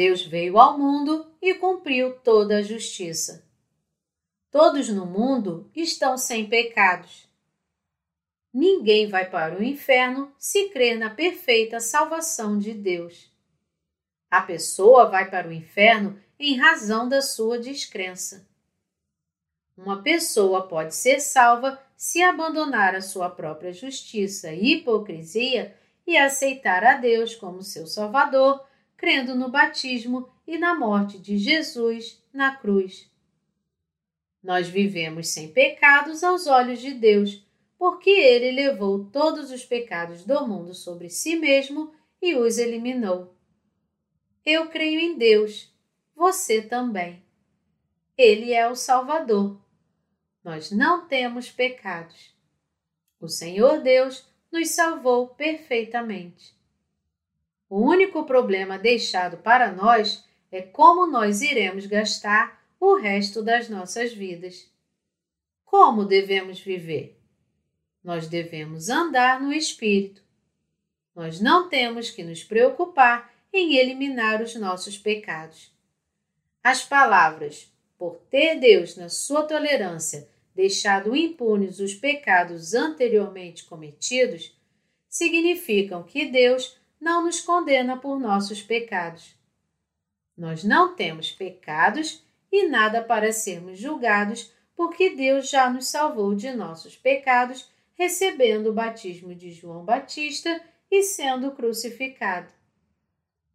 Deus 0.00 0.22
veio 0.22 0.58
ao 0.58 0.78
mundo 0.78 1.30
e 1.42 1.52
cumpriu 1.52 2.14
toda 2.20 2.56
a 2.56 2.62
justiça. 2.62 3.46
Todos 4.50 4.88
no 4.88 5.04
mundo 5.04 5.70
estão 5.76 6.16
sem 6.16 6.48
pecados. 6.48 7.28
Ninguém 8.50 9.08
vai 9.08 9.28
para 9.28 9.58
o 9.58 9.62
inferno 9.62 10.32
se 10.38 10.70
crer 10.70 10.98
na 10.98 11.10
perfeita 11.10 11.80
salvação 11.80 12.58
de 12.58 12.72
Deus. 12.72 13.30
A 14.30 14.40
pessoa 14.40 15.04
vai 15.04 15.28
para 15.28 15.46
o 15.46 15.52
inferno 15.52 16.18
em 16.38 16.56
razão 16.56 17.06
da 17.06 17.20
sua 17.20 17.58
descrença. 17.58 18.48
Uma 19.76 20.02
pessoa 20.02 20.66
pode 20.66 20.94
ser 20.94 21.20
salva 21.20 21.78
se 21.94 22.22
abandonar 22.22 22.94
a 22.94 23.02
sua 23.02 23.28
própria 23.28 23.70
justiça 23.70 24.50
e 24.50 24.76
hipocrisia 24.76 25.76
e 26.06 26.16
aceitar 26.16 26.84
a 26.84 26.94
Deus 26.94 27.36
como 27.36 27.62
seu 27.62 27.86
Salvador, 27.86 28.64
crendo 29.00 29.34
no 29.34 29.48
batismo 29.48 30.28
e 30.46 30.58
na 30.58 30.78
morte 30.78 31.18
de 31.18 31.38
Jesus 31.38 32.22
na 32.30 32.54
cruz. 32.54 33.10
Nós 34.42 34.68
vivemos 34.68 35.28
sem 35.28 35.48
pecados 35.48 36.22
aos 36.22 36.46
olhos 36.46 36.80
de 36.80 36.92
Deus, 36.92 37.42
porque 37.78 38.10
Ele 38.10 38.50
levou 38.50 39.06
todos 39.06 39.50
os 39.50 39.64
pecados 39.64 40.22
do 40.22 40.46
mundo 40.46 40.74
sobre 40.74 41.08
si 41.08 41.34
mesmo 41.34 41.94
e 42.20 42.34
os 42.34 42.58
eliminou. 42.58 43.34
Eu 44.44 44.68
creio 44.68 45.00
em 45.00 45.16
Deus, 45.16 45.74
você 46.14 46.60
também. 46.60 47.22
Ele 48.18 48.52
é 48.52 48.68
o 48.68 48.76
Salvador. 48.76 49.58
Nós 50.44 50.70
não 50.70 51.08
temos 51.08 51.50
pecados. 51.50 52.34
O 53.18 53.28
Senhor 53.28 53.80
Deus 53.80 54.28
nos 54.52 54.68
salvou 54.68 55.28
perfeitamente. 55.28 56.59
O 57.70 57.78
único 57.78 58.24
problema 58.24 58.76
deixado 58.76 59.36
para 59.36 59.70
nós 59.70 60.24
é 60.50 60.60
como 60.60 61.06
nós 61.06 61.40
iremos 61.40 61.86
gastar 61.86 62.60
o 62.80 62.96
resto 62.96 63.44
das 63.44 63.68
nossas 63.68 64.12
vidas. 64.12 64.68
Como 65.64 66.04
devemos 66.04 66.58
viver? 66.58 67.16
Nós 68.02 68.26
devemos 68.26 68.88
andar 68.88 69.40
no 69.40 69.52
Espírito. 69.52 70.20
Nós 71.14 71.40
não 71.40 71.68
temos 71.68 72.10
que 72.10 72.24
nos 72.24 72.42
preocupar 72.42 73.32
em 73.52 73.76
eliminar 73.76 74.42
os 74.42 74.56
nossos 74.56 74.98
pecados. 74.98 75.72
As 76.64 76.84
palavras, 76.84 77.72
por 77.96 78.16
ter 78.28 78.56
Deus, 78.56 78.96
na 78.96 79.08
sua 79.08 79.44
tolerância, 79.44 80.28
deixado 80.56 81.14
impunes 81.14 81.78
os 81.78 81.94
pecados 81.94 82.74
anteriormente 82.74 83.62
cometidos, 83.64 84.58
significam 85.08 86.02
que 86.02 86.26
Deus 86.26 86.79
não 87.00 87.24
nos 87.24 87.40
condena 87.40 87.96
por 87.96 88.20
nossos 88.20 88.62
pecados. 88.62 89.34
Nós 90.36 90.62
não 90.62 90.94
temos 90.94 91.32
pecados 91.32 92.22
e 92.52 92.68
nada 92.68 93.02
para 93.02 93.32
sermos 93.32 93.78
julgados, 93.78 94.52
porque 94.76 95.10
Deus 95.10 95.48
já 95.48 95.70
nos 95.70 95.88
salvou 95.88 96.34
de 96.34 96.50
nossos 96.52 96.96
pecados, 96.96 97.70
recebendo 97.94 98.70
o 98.70 98.72
batismo 98.72 99.34
de 99.34 99.50
João 99.52 99.84
Batista 99.84 100.60
e 100.90 101.02
sendo 101.02 101.52
crucificado. 101.52 102.52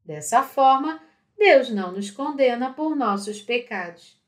Dessa 0.03 0.43
forma, 0.43 1.01
Deus 1.37 1.69
não 1.69 1.91
nos 1.91 2.11
condena 2.11 2.73
por 2.73 2.95
nossos 2.95 3.41
pecados. 3.41 4.19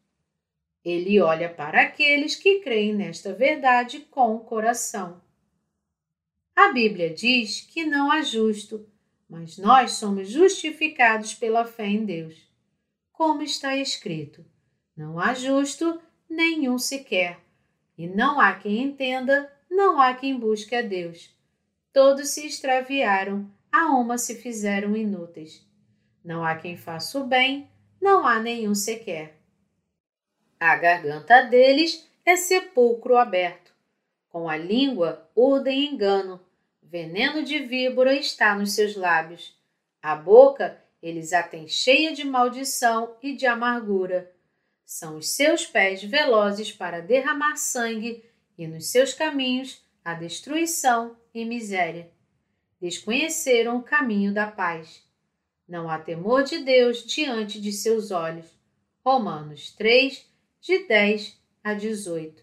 Ele 0.84 1.20
olha 1.20 1.50
para 1.50 1.82
aqueles 1.82 2.36
que 2.36 2.60
creem 2.60 2.94
nesta 2.94 3.34
verdade 3.34 4.00
com 4.12 4.36
o 4.36 4.40
coração. 4.40 5.22
A 6.56 6.72
Bíblia 6.72 7.14
diz 7.14 7.62
que 7.62 7.86
não 7.86 8.12
há 8.12 8.22
justo, 8.22 8.90
mas 9.30 9.58
nós 9.58 9.94
somos 9.94 10.30
justificados 10.30 11.34
pela 11.34 11.66
fé 11.66 11.88
em 11.88 12.06
Deus. 12.06 12.50
Como 13.12 13.42
está 13.42 13.76
escrito: 13.76 14.46
não 14.96 15.20
há 15.20 15.34
justo 15.34 16.00
nenhum 16.30 16.78
sequer, 16.78 17.40
e 17.98 18.08
não 18.08 18.40
há 18.40 18.54
quem 18.56 18.84
entenda, 18.84 19.52
não 19.70 20.00
há 20.00 20.14
quem 20.14 20.38
busque 20.38 20.76
a 20.76 20.82
Deus. 20.82 21.36
Todos 21.92 22.30
se 22.30 22.46
extraviaram, 22.46 23.50
a 23.72 23.88
uma 23.88 24.18
se 24.18 24.36
fizeram 24.36 24.96
inúteis. 24.96 25.66
Não 26.24 26.44
há 26.44 26.56
quem 26.56 26.78
faça 26.78 27.20
o 27.20 27.26
bem, 27.26 27.70
não 28.02 28.26
há 28.26 28.40
nenhum 28.40 28.76
sequer. 28.76 29.38
A 30.60 30.76
garganta 30.76 31.44
deles 31.44 32.08
é 32.26 32.36
sepulcro 32.36 33.18
aberto. 33.18 33.74
Com 34.30 34.50
a 34.50 34.58
língua 34.58 35.30
urdem 35.36 35.86
engano. 35.86 36.40
Veneno 36.90 37.44
de 37.44 37.60
víbora 37.60 38.16
está 38.16 38.56
nos 38.56 38.72
seus 38.72 38.96
lábios. 38.96 39.54
A 40.02 40.16
boca 40.16 40.82
eles 41.04 41.34
a 41.34 41.44
têm 41.44 41.68
cheia 41.68 42.14
de 42.14 42.24
maldição 42.24 43.18
e 43.22 43.36
de 43.36 43.46
amargura. 43.46 44.32
São 44.86 45.18
os 45.18 45.28
seus 45.28 45.66
pés 45.66 46.02
velozes 46.02 46.72
para 46.72 47.02
derramar 47.02 47.58
sangue 47.58 48.24
e 48.58 48.66
nos 48.66 48.88
seus 48.88 49.14
caminhos 49.14 49.82
a 50.04 50.14
destruição 50.14 51.18
e 51.34 51.44
miséria. 51.44 52.10
Desconheceram 52.80 53.78
o 53.78 53.84
caminho 53.84 54.34
da 54.34 54.48
paz. 54.48 55.04
Não 55.68 55.90
há 55.90 56.00
temor 56.00 56.44
de 56.44 56.60
Deus 56.60 57.06
diante 57.06 57.60
de 57.60 57.74
seus 57.74 58.12
olhos. 58.12 58.46
Romanos 59.04 59.72
3, 59.76 60.26
de 60.62 60.88
10 60.88 61.38
a 61.62 61.74
18. 61.74 62.42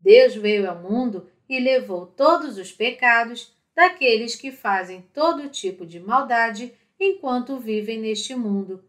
Deus 0.00 0.34
veio 0.34 0.68
ao 0.68 0.80
mundo 0.80 1.30
e 1.52 1.60
levou 1.60 2.06
todos 2.06 2.56
os 2.56 2.72
pecados 2.72 3.54
daqueles 3.74 4.34
que 4.34 4.50
fazem 4.50 5.02
todo 5.12 5.50
tipo 5.50 5.84
de 5.84 6.00
maldade 6.00 6.72
enquanto 6.98 7.58
vivem 7.58 8.00
neste 8.00 8.34
mundo. 8.34 8.82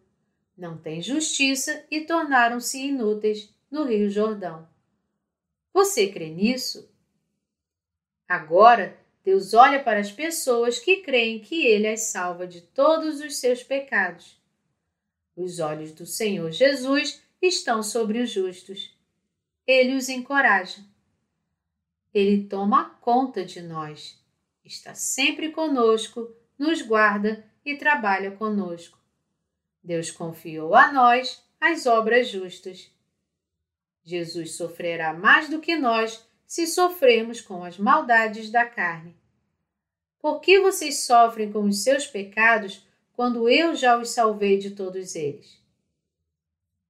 Não 0.58 0.78
têm 0.78 1.02
justiça 1.02 1.86
e 1.91 2.06
tornaram-se 2.06 2.80
inúteis 2.80 3.54
no 3.69 3.84
Rio 3.84 4.10
Jordão. 4.10 4.65
Você 5.73 6.08
crê 6.08 6.30
nisso? 6.30 6.89
Agora, 8.30 8.97
Deus 9.26 9.54
olha 9.54 9.84
para 9.84 9.99
as 9.99 10.10
pessoas 10.10 10.80
que 10.80 11.02
creem 11.02 11.39
que 11.39 11.65
Ele 11.65 11.89
as 11.89 12.04
salva 12.04 12.47
de 12.47 12.62
todos 12.62 13.19
os 13.19 13.39
seus 13.39 13.62
pecados. 13.62 14.41
Os 15.36 15.60
olhos 15.60 15.91
do 15.91 16.06
Senhor 16.06 16.49
Jesus 16.52 17.21
estão 17.41 17.84
sobre 17.84 18.21
os 18.21 18.30
justos. 18.30 18.95
Ele 19.67 19.95
os 19.95 20.08
encoraja. 20.08 20.92
Ele 22.13 22.43
toma 22.43 22.91
conta 23.02 23.43
de 23.43 23.62
nós, 23.62 24.21
está 24.63 24.93
sempre 24.93 25.52
conosco, 25.52 26.32
nos 26.58 26.82
guarda 26.82 27.43
e 27.65 27.76
trabalha 27.76 28.32
conosco. 28.32 28.99
Deus 29.84 30.12
confiou 30.12 30.76
a 30.76 30.91
nós 30.91 31.43
as 31.60 31.86
obras 31.86 32.28
justas. 32.28 32.91
Jesus 34.04 34.56
sofrerá 34.56 35.13
mais 35.13 35.49
do 35.49 35.60
que 35.60 35.76
nós 35.76 36.23
se 36.45 36.67
sofrermos 36.67 37.41
com 37.41 37.63
as 37.63 37.78
maldades 37.78 38.52
da 38.52 38.65
carne. 38.65 39.15
Por 40.19 40.39
que 40.39 40.60
vocês 40.60 40.99
sofrem 40.99 41.52
com 41.52 41.63
os 41.63 41.84
seus 41.84 42.06
pecados 42.06 42.88
quando 43.13 43.49
eu 43.49 43.76
já 43.76 43.97
os 43.97 44.10
salvei 44.10 44.58
de 44.58 44.71
todos 44.71 45.15
eles? 45.15 45.60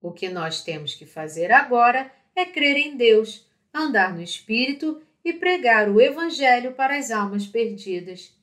O 0.02 0.12
que 0.12 0.28
nós 0.28 0.64
temos 0.64 0.94
que 0.94 1.06
fazer 1.06 1.52
agora 1.52 2.12
é 2.36 2.46
crer 2.46 2.76
em 2.76 2.98
Deus, 2.98 3.48
andar 3.74 4.14
no 4.14 4.22
Espírito 4.22 5.02
e 5.24 5.34
pregar 5.34 5.90
o 5.90 6.02
Evangelho 6.02 6.74
para 6.74 6.98
as 6.98 7.12
almas 7.12 7.48
perdidas. 7.48 8.36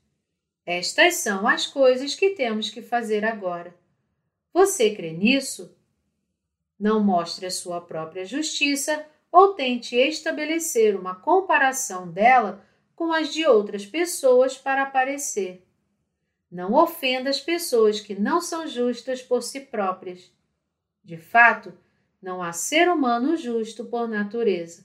Estas 0.65 1.17
são 1.17 1.47
as 1.47 1.67
coisas 1.67 2.15
que 2.15 2.31
temos 2.31 2.71
que 2.71 2.81
fazer 2.81 3.25
agora. 3.25 3.75
Você 4.53 4.95
crê 4.95 5.13
nisso? 5.13 5.77
Não 6.79 7.03
mostre 7.03 7.47
a 7.47 7.51
sua 7.51 7.81
própria 7.81 8.25
justiça 8.25 9.05
ou 9.31 9.55
tente 9.55 9.97
estabelecer 9.97 10.97
uma 10.97 11.15
comparação 11.15 12.11
dela 12.11 12.65
com 12.97 13.13
as 13.13 13.33
de 13.33 13.47
outras 13.47 13.87
pessoas 13.87 14.57
para 14.57 14.83
aparecer. 14.83 15.67
Não 16.51 16.75
ofenda 16.75 17.31
as 17.31 17.41
pessoas 17.41 18.01
que 18.01 18.15
não 18.15 18.41
são 18.41 18.67
justas 18.67 19.23
por 19.23 19.43
si 19.43 19.61
próprias. 19.61 20.33
De 21.03 21.17
fato, 21.17 21.73
não 22.21 22.43
há 22.43 22.53
ser 22.53 22.91
humano 22.91 23.37
justo 23.37 23.85
por 23.85 24.09
natureza. 24.09 24.85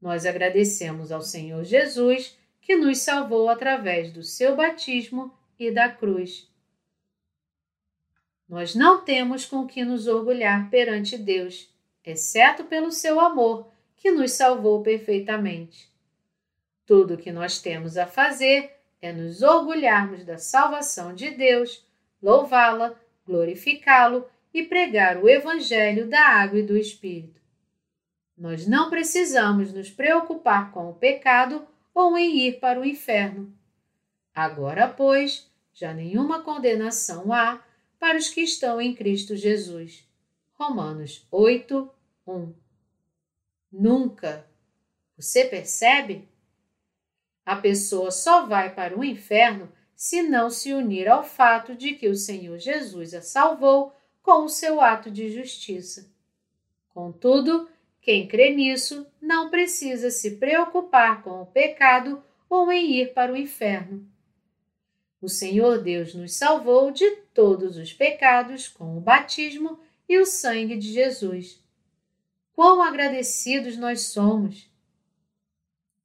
Nós 0.00 0.24
agradecemos 0.24 1.12
ao 1.12 1.20
Senhor 1.20 1.62
Jesus 1.64 2.38
que 2.60 2.76
nos 2.76 2.98
salvou 2.98 3.48
através 3.48 4.12
do 4.12 4.22
seu 4.22 4.56
batismo 4.56 5.32
e 5.58 5.70
da 5.70 5.88
cruz. 5.88 6.48
Nós 8.48 8.74
não 8.74 9.04
temos 9.04 9.44
com 9.44 9.66
que 9.66 9.84
nos 9.84 10.06
orgulhar 10.06 10.70
perante 10.70 11.16
Deus, 11.16 11.72
exceto 12.04 12.64
pelo 12.64 12.90
seu 12.90 13.20
amor, 13.20 13.70
que 13.96 14.10
nos 14.10 14.32
salvou 14.32 14.82
perfeitamente. 14.82 15.88
Tudo 16.86 17.14
o 17.14 17.18
que 17.18 17.30
nós 17.30 17.60
temos 17.60 17.96
a 17.96 18.06
fazer 18.06 18.72
é 19.00 19.12
nos 19.12 19.42
orgulharmos 19.42 20.24
da 20.24 20.38
salvação 20.38 21.14
de 21.14 21.30
Deus, 21.30 21.86
louvá-la, 22.20 22.94
glorificá-lo 23.26 24.26
e 24.52 24.62
pregar 24.64 25.22
o 25.22 25.28
Evangelho 25.28 26.08
da 26.08 26.20
água 26.20 26.58
e 26.58 26.62
do 26.62 26.76
Espírito. 26.76 27.39
Nós 28.40 28.66
não 28.66 28.88
precisamos 28.88 29.70
nos 29.70 29.90
preocupar 29.90 30.72
com 30.72 30.88
o 30.88 30.94
pecado 30.94 31.68
ou 31.92 32.16
em 32.16 32.38
ir 32.38 32.58
para 32.58 32.80
o 32.80 32.84
inferno. 32.86 33.54
Agora, 34.34 34.88
pois, 34.88 35.46
já 35.74 35.92
nenhuma 35.92 36.42
condenação 36.42 37.34
há 37.34 37.62
para 37.98 38.16
os 38.16 38.30
que 38.30 38.40
estão 38.40 38.80
em 38.80 38.94
Cristo 38.94 39.36
Jesus. 39.36 40.08
Romanos 40.54 41.26
8, 41.30 41.90
1. 42.26 42.54
Nunca. 43.70 44.46
Você 45.18 45.44
percebe? 45.44 46.26
A 47.44 47.56
pessoa 47.56 48.10
só 48.10 48.46
vai 48.46 48.74
para 48.74 48.98
o 48.98 49.04
inferno 49.04 49.70
se 49.94 50.22
não 50.22 50.48
se 50.48 50.72
unir 50.72 51.10
ao 51.10 51.22
fato 51.22 51.74
de 51.74 51.92
que 51.92 52.08
o 52.08 52.16
Senhor 52.16 52.58
Jesus 52.58 53.12
a 53.12 53.20
salvou 53.20 53.94
com 54.22 54.44
o 54.44 54.48
seu 54.48 54.80
ato 54.80 55.10
de 55.10 55.30
justiça. 55.30 56.10
Contudo, 56.88 57.68
quem 58.00 58.26
crê 58.26 58.50
nisso 58.54 59.06
não 59.20 59.50
precisa 59.50 60.10
se 60.10 60.36
preocupar 60.36 61.22
com 61.22 61.42
o 61.42 61.46
pecado 61.46 62.22
ou 62.48 62.72
em 62.72 62.92
ir 62.92 63.12
para 63.12 63.32
o 63.32 63.36
inferno. 63.36 64.08
O 65.20 65.28
Senhor 65.28 65.82
Deus 65.82 66.14
nos 66.14 66.34
salvou 66.34 66.90
de 66.90 67.08
todos 67.34 67.76
os 67.76 67.92
pecados 67.92 68.68
com 68.68 68.96
o 68.96 69.00
batismo 69.00 69.78
e 70.08 70.18
o 70.18 70.24
sangue 70.24 70.76
de 70.76 70.92
Jesus. 70.92 71.62
Quão 72.54 72.82
agradecidos 72.82 73.76
nós 73.76 74.02
somos! 74.06 74.68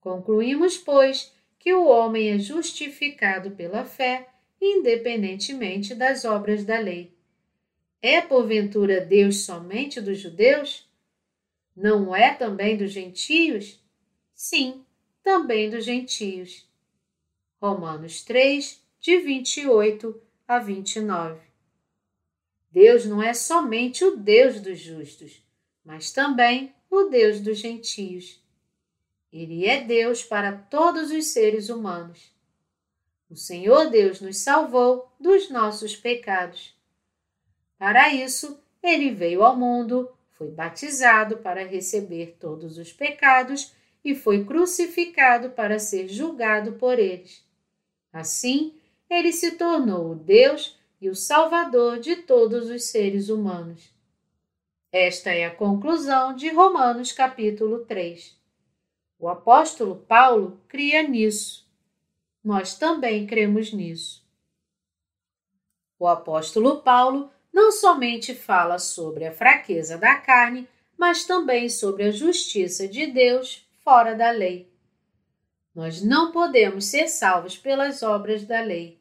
Concluímos, 0.01 0.77
pois, 0.77 1.33
que 1.57 1.73
o 1.73 1.87
homem 1.87 2.29
é 2.29 2.37
justificado 2.37 3.51
pela 3.51 3.85
fé, 3.85 4.27
independentemente 4.61 5.95
das 5.95 6.25
obras 6.25 6.63
da 6.63 6.77
lei. 6.77 7.15
É 8.01 8.21
porventura 8.21 9.01
Deus 9.01 9.45
somente 9.45 9.99
dos 9.99 10.19
judeus? 10.19 10.84
Não 11.75 12.15
é 12.15 12.33
também 12.33 12.77
dos 12.77 12.91
gentios? 12.91 13.83
Sim, 14.33 14.85
também 15.21 15.69
dos 15.69 15.83
gentios. 15.83 16.65
Romanos 17.61 18.23
3, 18.23 18.81
de 18.99 19.17
28 19.19 20.21
a 20.47 20.59
29. 20.59 21.41
Deus 22.71 23.05
não 23.05 23.21
é 23.21 23.33
somente 23.33 24.03
o 24.03 24.15
Deus 24.15 24.59
dos 24.59 24.79
justos, 24.79 25.43
mas 25.83 26.11
também 26.11 26.73
o 26.89 27.03
Deus 27.03 27.39
dos 27.39 27.57
gentios. 27.57 28.41
Ele 29.31 29.65
é 29.65 29.83
Deus 29.83 30.23
para 30.23 30.53
todos 30.53 31.11
os 31.11 31.27
seres 31.27 31.69
humanos. 31.69 32.31
O 33.29 33.35
Senhor 33.35 33.89
Deus 33.89 34.21
nos 34.21 34.37
salvou 34.37 35.11
dos 35.19 35.49
nossos 35.49 35.95
pecados. 35.95 36.73
Para 37.77 38.13
isso, 38.13 38.63
ele 38.81 39.11
veio 39.11 39.43
ao 39.43 39.57
mundo, 39.57 40.14
foi 40.35 40.51
batizado 40.51 41.37
para 41.37 41.65
receber 41.65 42.37
todos 42.39 42.77
os 42.77 42.93
pecados 42.93 43.73
e 44.03 44.13
foi 44.13 44.45
crucificado 44.45 45.49
para 45.49 45.79
ser 45.79 46.07
julgado 46.07 46.73
por 46.73 46.99
eles. 46.99 47.43
Assim, 48.13 48.77
ele 49.09 49.31
se 49.31 49.51
tornou 49.51 50.11
o 50.11 50.15
Deus 50.15 50.77
e 51.01 51.09
o 51.09 51.15
Salvador 51.15 51.99
de 51.99 52.17
todos 52.17 52.69
os 52.69 52.85
seres 52.85 53.29
humanos. 53.29 53.93
Esta 54.91 55.31
é 55.31 55.45
a 55.45 55.55
conclusão 55.55 56.35
de 56.35 56.49
Romanos 56.49 57.11
capítulo 57.11 57.85
3. 57.85 58.37
O 59.17 59.27
apóstolo 59.27 59.95
Paulo 59.95 60.61
cria 60.67 61.01
nisso. 61.03 61.65
Nós 62.43 62.77
também 62.77 63.25
cremos 63.25 63.73
nisso. 63.73 64.25
O 65.97 66.07
apóstolo 66.07 66.81
Paulo 66.81 67.31
não 67.55 67.71
somente 67.71 68.35
fala 68.35 68.77
sobre 68.77 69.25
a 69.25 69.31
fraqueza 69.31 69.97
da 69.97 70.15
carne, 70.17 70.67
mas 70.97 71.23
também 71.23 71.69
sobre 71.69 72.03
a 72.03 72.11
justiça 72.11 72.85
de 72.85 73.07
Deus 73.07 73.65
fora 73.81 74.13
da 74.13 74.29
lei. 74.29 74.69
Nós 75.73 76.03
não 76.03 76.33
podemos 76.33 76.83
ser 76.83 77.07
salvos 77.07 77.57
pelas 77.57 78.03
obras 78.03 78.43
da 78.43 78.59
lei. 78.59 78.99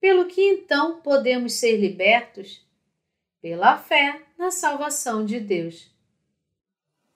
Pelo 0.00 0.26
que 0.26 0.42
então 0.42 1.00
podemos 1.02 1.52
ser 1.52 1.76
libertos? 1.76 2.66
Pela 3.40 3.78
fé 3.78 4.20
na 4.36 4.50
salvação 4.50 5.24
de 5.24 5.38
Deus. 5.38 5.88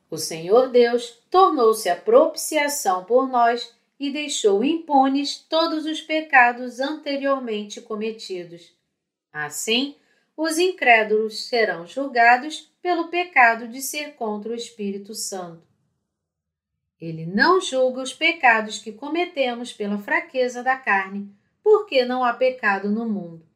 O 0.09 0.17
Senhor 0.17 0.69
Deus 0.69 1.25
tornou-se 1.29 1.89
a 1.89 1.97
propiciação 1.97 3.05
por 3.05 3.29
nós 3.29 3.75
e 3.99 4.13
deixou 4.13 4.63
impunes 4.63 5.39
todos 5.49 5.87
os 5.87 6.01
pecados 6.01 6.79
anteriormente 6.79 7.81
cometidos. 7.81 8.73
Assim, 9.33 9.97
os 10.37 10.59
incrédulos 10.59 11.47
serão 11.47 11.87
julgados 11.87 12.71
pelo 12.83 13.09
pecado 13.09 13.67
de 13.67 13.81
ser 13.81 14.15
contra 14.15 14.53
o 14.53 14.55
Espírito 14.55 15.15
Santo. 15.15 15.67
Ele 17.01 17.25
não 17.25 17.61
julga 17.61 18.03
os 18.03 18.13
pecados 18.13 18.79
que 18.79 18.93
cometemos 18.93 19.73
pela 19.73 19.99
fraqueza 19.99 20.63
da 20.63 20.77
carne, 20.77 21.35
porque 21.63 22.05
não 22.05 22.23
há 22.23 22.33
pecado 22.33 22.91
no 22.91 23.09
mundo. 23.09 23.47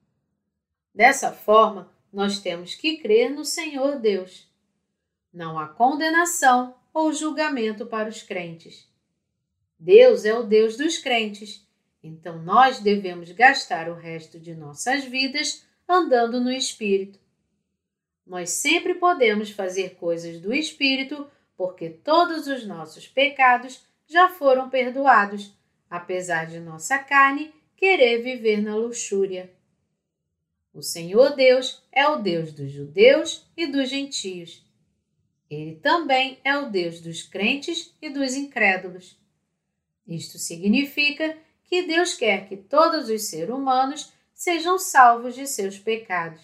Dessa 0.95 1.33
forma, 1.33 1.93
nós 2.13 2.41
temos 2.41 2.75
que 2.75 2.99
crer 2.99 3.31
no 3.31 3.45
Senhor 3.45 3.99
Deus. 3.99 4.51
Não 5.33 5.59
há 5.59 5.69
condenação 5.69 6.75
ou 6.93 7.13
julgamento 7.13 7.87
para 7.87 8.09
os 8.09 8.23
crentes. 8.23 8.91
Deus 9.79 10.25
é 10.25 10.37
o 10.37 10.43
Deus 10.43 10.77
dos 10.77 10.99
crentes, 10.99 11.67
então 12.03 12.43
nós 12.43 12.81
devemos 12.81 13.31
gastar 13.33 13.89
o 13.89 13.95
resto 13.95 14.39
de 14.39 14.55
nossas 14.55 15.05
vidas 15.05 15.65
andando 15.93 16.41
no 16.41 16.51
Espírito. 16.51 17.19
Nós 18.27 18.51
sempre 18.51 18.95
podemos 18.95 19.51
fazer 19.51 19.97
coisas 19.97 20.41
do 20.41 20.55
Espírito 20.55 21.29
porque 21.57 21.91
todos 21.91 22.47
os 22.47 22.65
nossos 22.65 23.07
pecados 23.07 23.83
já 24.07 24.29
foram 24.29 24.71
perdoados, 24.71 25.53
apesar 25.89 26.47
de 26.47 26.59
nossa 26.59 26.99
carne 26.99 27.53
querer 27.77 28.23
viver 28.23 28.63
na 28.63 28.77
luxúria. 28.77 29.53
O 30.73 30.83
Senhor 30.83 31.35
Deus 31.35 31.83
é 31.91 32.09
o 32.09 32.17
Deus 32.17 32.53
dos 32.53 32.71
judeus 32.71 33.45
e 33.57 33.67
dos 33.67 33.89
gentios. 33.89 34.65
Ele 35.51 35.75
também 35.75 36.39
é 36.45 36.57
o 36.57 36.71
Deus 36.71 37.01
dos 37.01 37.23
crentes 37.23 37.93
e 38.01 38.09
dos 38.09 38.35
incrédulos. 38.35 39.19
Isto 40.07 40.39
significa 40.39 41.37
que 41.65 41.83
Deus 41.83 42.15
quer 42.15 42.49
que 42.49 42.57
todos 42.57 43.09
os 43.09 43.23
seres 43.23 43.51
humanos 43.51 44.13
sejam 44.41 44.79
salvos 44.79 45.35
de 45.35 45.47
seus 45.47 45.79
pecados. 45.79 46.41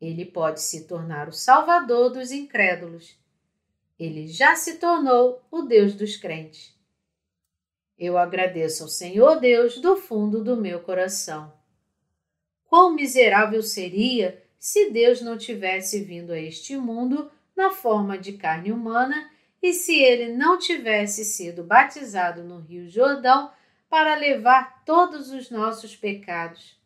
Ele 0.00 0.24
pode 0.24 0.60
se 0.60 0.88
tornar 0.88 1.28
o 1.28 1.32
Salvador 1.32 2.10
dos 2.10 2.32
incrédulos. 2.32 3.16
Ele 3.96 4.26
já 4.26 4.56
se 4.56 4.74
tornou 4.74 5.40
o 5.52 5.62
Deus 5.62 5.94
dos 5.94 6.16
crentes. 6.16 6.76
Eu 7.96 8.18
agradeço 8.18 8.82
ao 8.82 8.88
Senhor 8.88 9.38
Deus 9.38 9.78
do 9.78 9.96
fundo 9.96 10.42
do 10.42 10.56
meu 10.56 10.80
coração. 10.80 11.52
Quão 12.64 12.92
miserável 12.92 13.62
seria 13.62 14.42
se 14.58 14.90
Deus 14.90 15.20
não 15.20 15.38
tivesse 15.38 16.02
vindo 16.02 16.32
a 16.32 16.40
este 16.40 16.76
mundo 16.76 17.30
na 17.54 17.70
forma 17.70 18.18
de 18.18 18.32
carne 18.32 18.72
humana 18.72 19.30
e 19.62 19.72
se 19.72 19.96
ele 19.96 20.32
não 20.32 20.58
tivesse 20.58 21.24
sido 21.24 21.62
batizado 21.62 22.42
no 22.42 22.58
Rio 22.58 22.88
Jordão 22.88 23.52
para 23.88 24.16
levar 24.16 24.84
todos 24.84 25.30
os 25.30 25.50
nossos 25.50 25.94
pecados. 25.94 26.79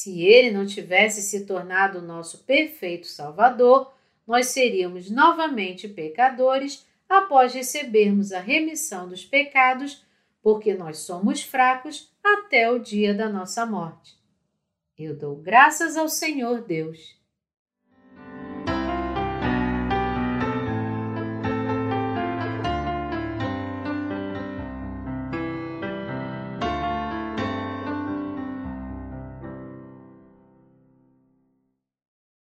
Se 0.00 0.22
ele 0.22 0.52
não 0.52 0.64
tivesse 0.64 1.20
se 1.20 1.44
tornado 1.44 1.98
o 1.98 2.02
nosso 2.02 2.44
perfeito 2.44 3.08
Salvador, 3.08 3.92
nós 4.24 4.46
seríamos 4.46 5.10
novamente 5.10 5.88
pecadores 5.88 6.86
após 7.08 7.52
recebermos 7.52 8.30
a 8.30 8.38
remissão 8.38 9.08
dos 9.08 9.24
pecados, 9.24 10.06
porque 10.40 10.72
nós 10.72 10.98
somos 10.98 11.42
fracos 11.42 12.14
até 12.22 12.70
o 12.70 12.78
dia 12.78 13.12
da 13.12 13.28
nossa 13.28 13.66
morte. 13.66 14.16
Eu 14.96 15.16
dou 15.16 15.34
graças 15.34 15.96
ao 15.96 16.08
Senhor 16.08 16.60
Deus. 16.60 17.17